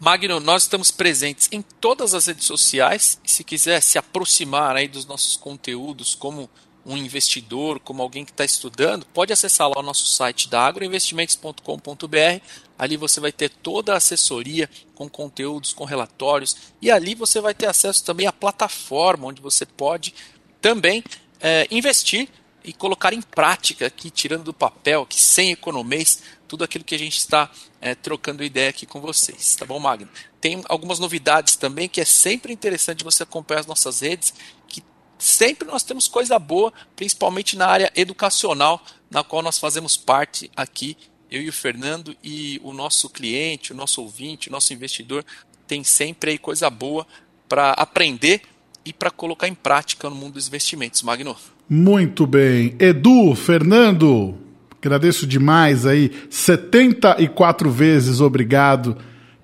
Magno, 0.04 0.38
nós 0.38 0.64
estamos 0.64 0.90
presentes 0.90 1.48
em 1.50 1.62
todas 1.62 2.12
as 2.12 2.26
redes 2.26 2.44
sociais 2.44 3.18
se 3.24 3.42
quiser 3.42 3.80
se 3.80 3.96
aproximar 3.96 4.76
aí 4.76 4.86
dos 4.86 5.06
nossos 5.06 5.34
conteúdos 5.34 6.14
como 6.14 6.50
um 6.84 6.94
investidor, 6.94 7.80
como 7.80 8.02
alguém 8.02 8.22
que 8.22 8.30
está 8.30 8.44
estudando, 8.44 9.06
pode 9.06 9.32
acessar 9.32 9.66
lá 9.66 9.78
o 9.78 9.82
nosso 9.82 10.04
site 10.04 10.46
da 10.50 10.60
agroinvestimentos.com.br. 10.60 12.42
Ali 12.78 12.98
você 12.98 13.18
vai 13.18 13.32
ter 13.32 13.48
toda 13.48 13.94
a 13.94 13.96
assessoria 13.96 14.68
com 14.94 15.08
conteúdos, 15.08 15.72
com 15.72 15.86
relatórios 15.86 16.54
e 16.82 16.90
ali 16.90 17.14
você 17.14 17.40
vai 17.40 17.54
ter 17.54 17.64
acesso 17.64 18.04
também 18.04 18.26
à 18.26 18.32
plataforma 18.32 19.28
onde 19.28 19.40
você 19.40 19.64
pode 19.64 20.14
também 20.60 21.02
é, 21.40 21.66
investir 21.70 22.28
e 22.64 22.72
colocar 22.72 23.12
em 23.12 23.20
prática 23.20 23.86
aqui, 23.86 24.10
tirando 24.10 24.44
do 24.44 24.54
papel, 24.54 25.04
que 25.04 25.20
sem 25.20 25.52
economês, 25.52 26.22
tudo 26.48 26.64
aquilo 26.64 26.84
que 26.84 26.94
a 26.94 26.98
gente 26.98 27.16
está 27.16 27.50
é, 27.80 27.94
trocando 27.94 28.44
ideia 28.44 28.70
aqui 28.70 28.86
com 28.86 29.00
vocês, 29.00 29.56
tá 29.56 29.64
bom, 29.64 29.78
Magno? 29.78 30.08
Tem 30.40 30.62
algumas 30.68 30.98
novidades 30.98 31.56
também 31.56 31.88
que 31.88 32.00
é 32.00 32.04
sempre 32.04 32.52
interessante 32.52 33.04
você 33.04 33.22
acompanhar 33.22 33.60
as 33.60 33.66
nossas 33.66 34.00
redes, 34.00 34.34
que 34.68 34.82
sempre 35.18 35.66
nós 35.66 35.82
temos 35.82 36.06
coisa 36.06 36.38
boa, 36.38 36.72
principalmente 36.94 37.56
na 37.56 37.66
área 37.66 37.92
educacional, 37.96 38.82
na 39.10 39.24
qual 39.24 39.42
nós 39.42 39.58
fazemos 39.58 39.96
parte 39.96 40.50
aqui, 40.56 40.96
eu 41.30 41.40
e 41.40 41.48
o 41.48 41.52
Fernando, 41.52 42.16
e 42.22 42.60
o 42.62 42.72
nosso 42.72 43.08
cliente, 43.08 43.72
o 43.72 43.76
nosso 43.76 44.02
ouvinte, 44.02 44.48
o 44.48 44.52
nosso 44.52 44.72
investidor, 44.72 45.24
tem 45.66 45.82
sempre 45.82 46.32
aí 46.32 46.38
coisa 46.38 46.68
boa 46.68 47.06
para 47.48 47.72
aprender 47.72 48.42
e 48.84 48.92
para 48.92 49.10
colocar 49.10 49.48
em 49.48 49.54
prática 49.54 50.08
no 50.10 50.16
mundo 50.16 50.34
dos 50.34 50.46
investimentos. 50.46 51.02
Magno. 51.02 51.36
Muito 51.68 52.26
bem. 52.26 52.76
Edu, 52.78 53.34
Fernando, 53.34 54.38
agradeço 54.86 55.26
demais 55.26 55.86
aí. 55.86 56.10
74 56.28 57.70
vezes 57.70 58.20
obrigado 58.20 58.96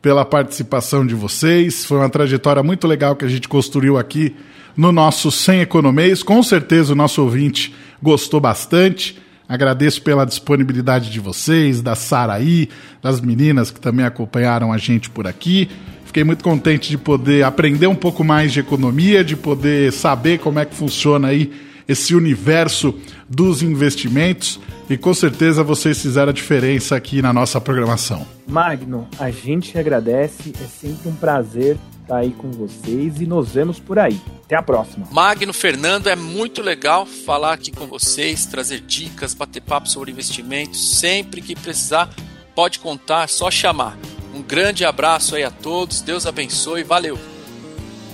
pela 0.02 0.24
participação 0.24 1.06
de 1.06 1.14
vocês. 1.14 1.84
Foi 1.84 1.98
uma 1.98 2.08
trajetória 2.08 2.62
muito 2.62 2.86
legal 2.86 3.16
que 3.16 3.24
a 3.24 3.28
gente 3.28 3.48
construiu 3.48 3.98
aqui 3.98 4.34
no 4.76 4.92
nosso 4.92 5.30
Sem 5.30 5.60
Economês. 5.60 6.22
Com 6.22 6.42
certeza 6.42 6.92
o 6.92 6.96
nosso 6.96 7.22
ouvinte 7.22 7.74
gostou 8.02 8.40
bastante. 8.40 9.18
Agradeço 9.48 10.02
pela 10.02 10.24
disponibilidade 10.24 11.10
de 11.10 11.18
vocês, 11.18 11.82
da 11.82 11.96
Saraí, 11.96 12.68
das 13.02 13.20
meninas 13.20 13.70
que 13.70 13.80
também 13.80 14.06
acompanharam 14.06 14.72
a 14.72 14.78
gente 14.78 15.10
por 15.10 15.26
aqui. 15.26 15.68
Fiquei 16.04 16.22
muito 16.22 16.42
contente 16.44 16.90
de 16.90 16.98
poder 16.98 17.44
aprender 17.44 17.86
um 17.86 17.94
pouco 17.94 18.22
mais 18.22 18.52
de 18.52 18.60
economia, 18.60 19.24
de 19.24 19.36
poder 19.36 19.92
saber 19.92 20.38
como 20.38 20.58
é 20.58 20.64
que 20.64 20.74
funciona 20.74 21.28
aí 21.28 21.52
esse 21.90 22.14
universo 22.14 22.94
dos 23.28 23.62
investimentos 23.62 24.60
e 24.88 24.96
com 24.96 25.12
certeza 25.12 25.64
vocês 25.64 26.00
fizeram 26.00 26.30
a 26.30 26.32
diferença 26.32 26.94
aqui 26.94 27.20
na 27.20 27.32
nossa 27.32 27.60
programação. 27.60 28.26
Magno, 28.46 29.08
a 29.18 29.30
gente 29.30 29.76
agradece, 29.76 30.52
é 30.62 30.66
sempre 30.66 31.08
um 31.08 31.14
prazer 31.14 31.76
estar 32.02 32.18
aí 32.18 32.30
com 32.30 32.50
vocês 32.50 33.20
e 33.20 33.26
nos 33.26 33.50
vemos 33.50 33.78
por 33.78 33.98
aí. 33.98 34.20
Até 34.44 34.56
a 34.56 34.62
próxima. 34.62 35.06
Magno, 35.10 35.52
Fernando, 35.52 36.08
é 36.08 36.16
muito 36.16 36.62
legal 36.62 37.06
falar 37.06 37.54
aqui 37.54 37.70
com 37.70 37.86
vocês, 37.86 38.46
trazer 38.46 38.80
dicas, 38.80 39.34
bater 39.34 39.62
papo 39.62 39.88
sobre 39.88 40.10
investimentos. 40.10 40.98
Sempre 40.98 41.40
que 41.40 41.54
precisar, 41.54 42.08
pode 42.54 42.80
contar, 42.80 43.28
só 43.28 43.50
chamar. 43.50 43.96
Um 44.34 44.42
grande 44.42 44.84
abraço 44.84 45.34
aí 45.34 45.42
a 45.42 45.50
todos, 45.50 46.02
Deus 46.02 46.26
abençoe, 46.26 46.82
valeu! 46.84 47.29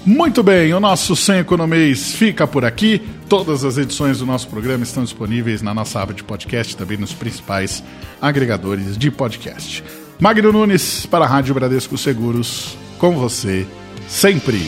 Muito 0.06 0.40
bem, 0.40 0.72
o 0.72 0.78
nosso 0.78 1.16
Sem 1.16 1.40
Economês 1.40 2.12
fica 2.12 2.46
por 2.46 2.64
aqui. 2.64 3.02
Todas 3.28 3.64
as 3.64 3.76
edições 3.76 4.20
do 4.20 4.26
nosso 4.26 4.46
programa 4.46 4.84
estão 4.84 5.02
disponíveis 5.02 5.62
na 5.62 5.74
nossa 5.74 6.00
aba 6.00 6.14
de 6.14 6.22
podcast, 6.22 6.76
também 6.76 6.96
nos 6.96 7.12
principais 7.12 7.82
agregadores 8.22 8.96
de 8.96 9.10
podcast. 9.10 9.82
Magno 10.20 10.52
Nunes 10.52 11.06
para 11.06 11.24
a 11.24 11.28
Rádio 11.28 11.54
Bradesco 11.54 11.98
Seguros, 11.98 12.78
com 12.98 13.16
você 13.16 13.66
sempre. 14.08 14.62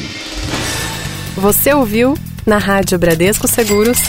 Você 1.36 1.72
ouviu 1.72 2.18
na 2.44 2.58
Rádio 2.58 2.98
Bradesco 2.98 3.46
Seguros 3.46 4.00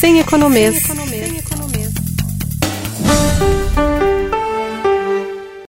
Sem 0.00 0.18
Economês. 0.18 0.82
Sem 0.82 1.36
economês. 1.38 1.83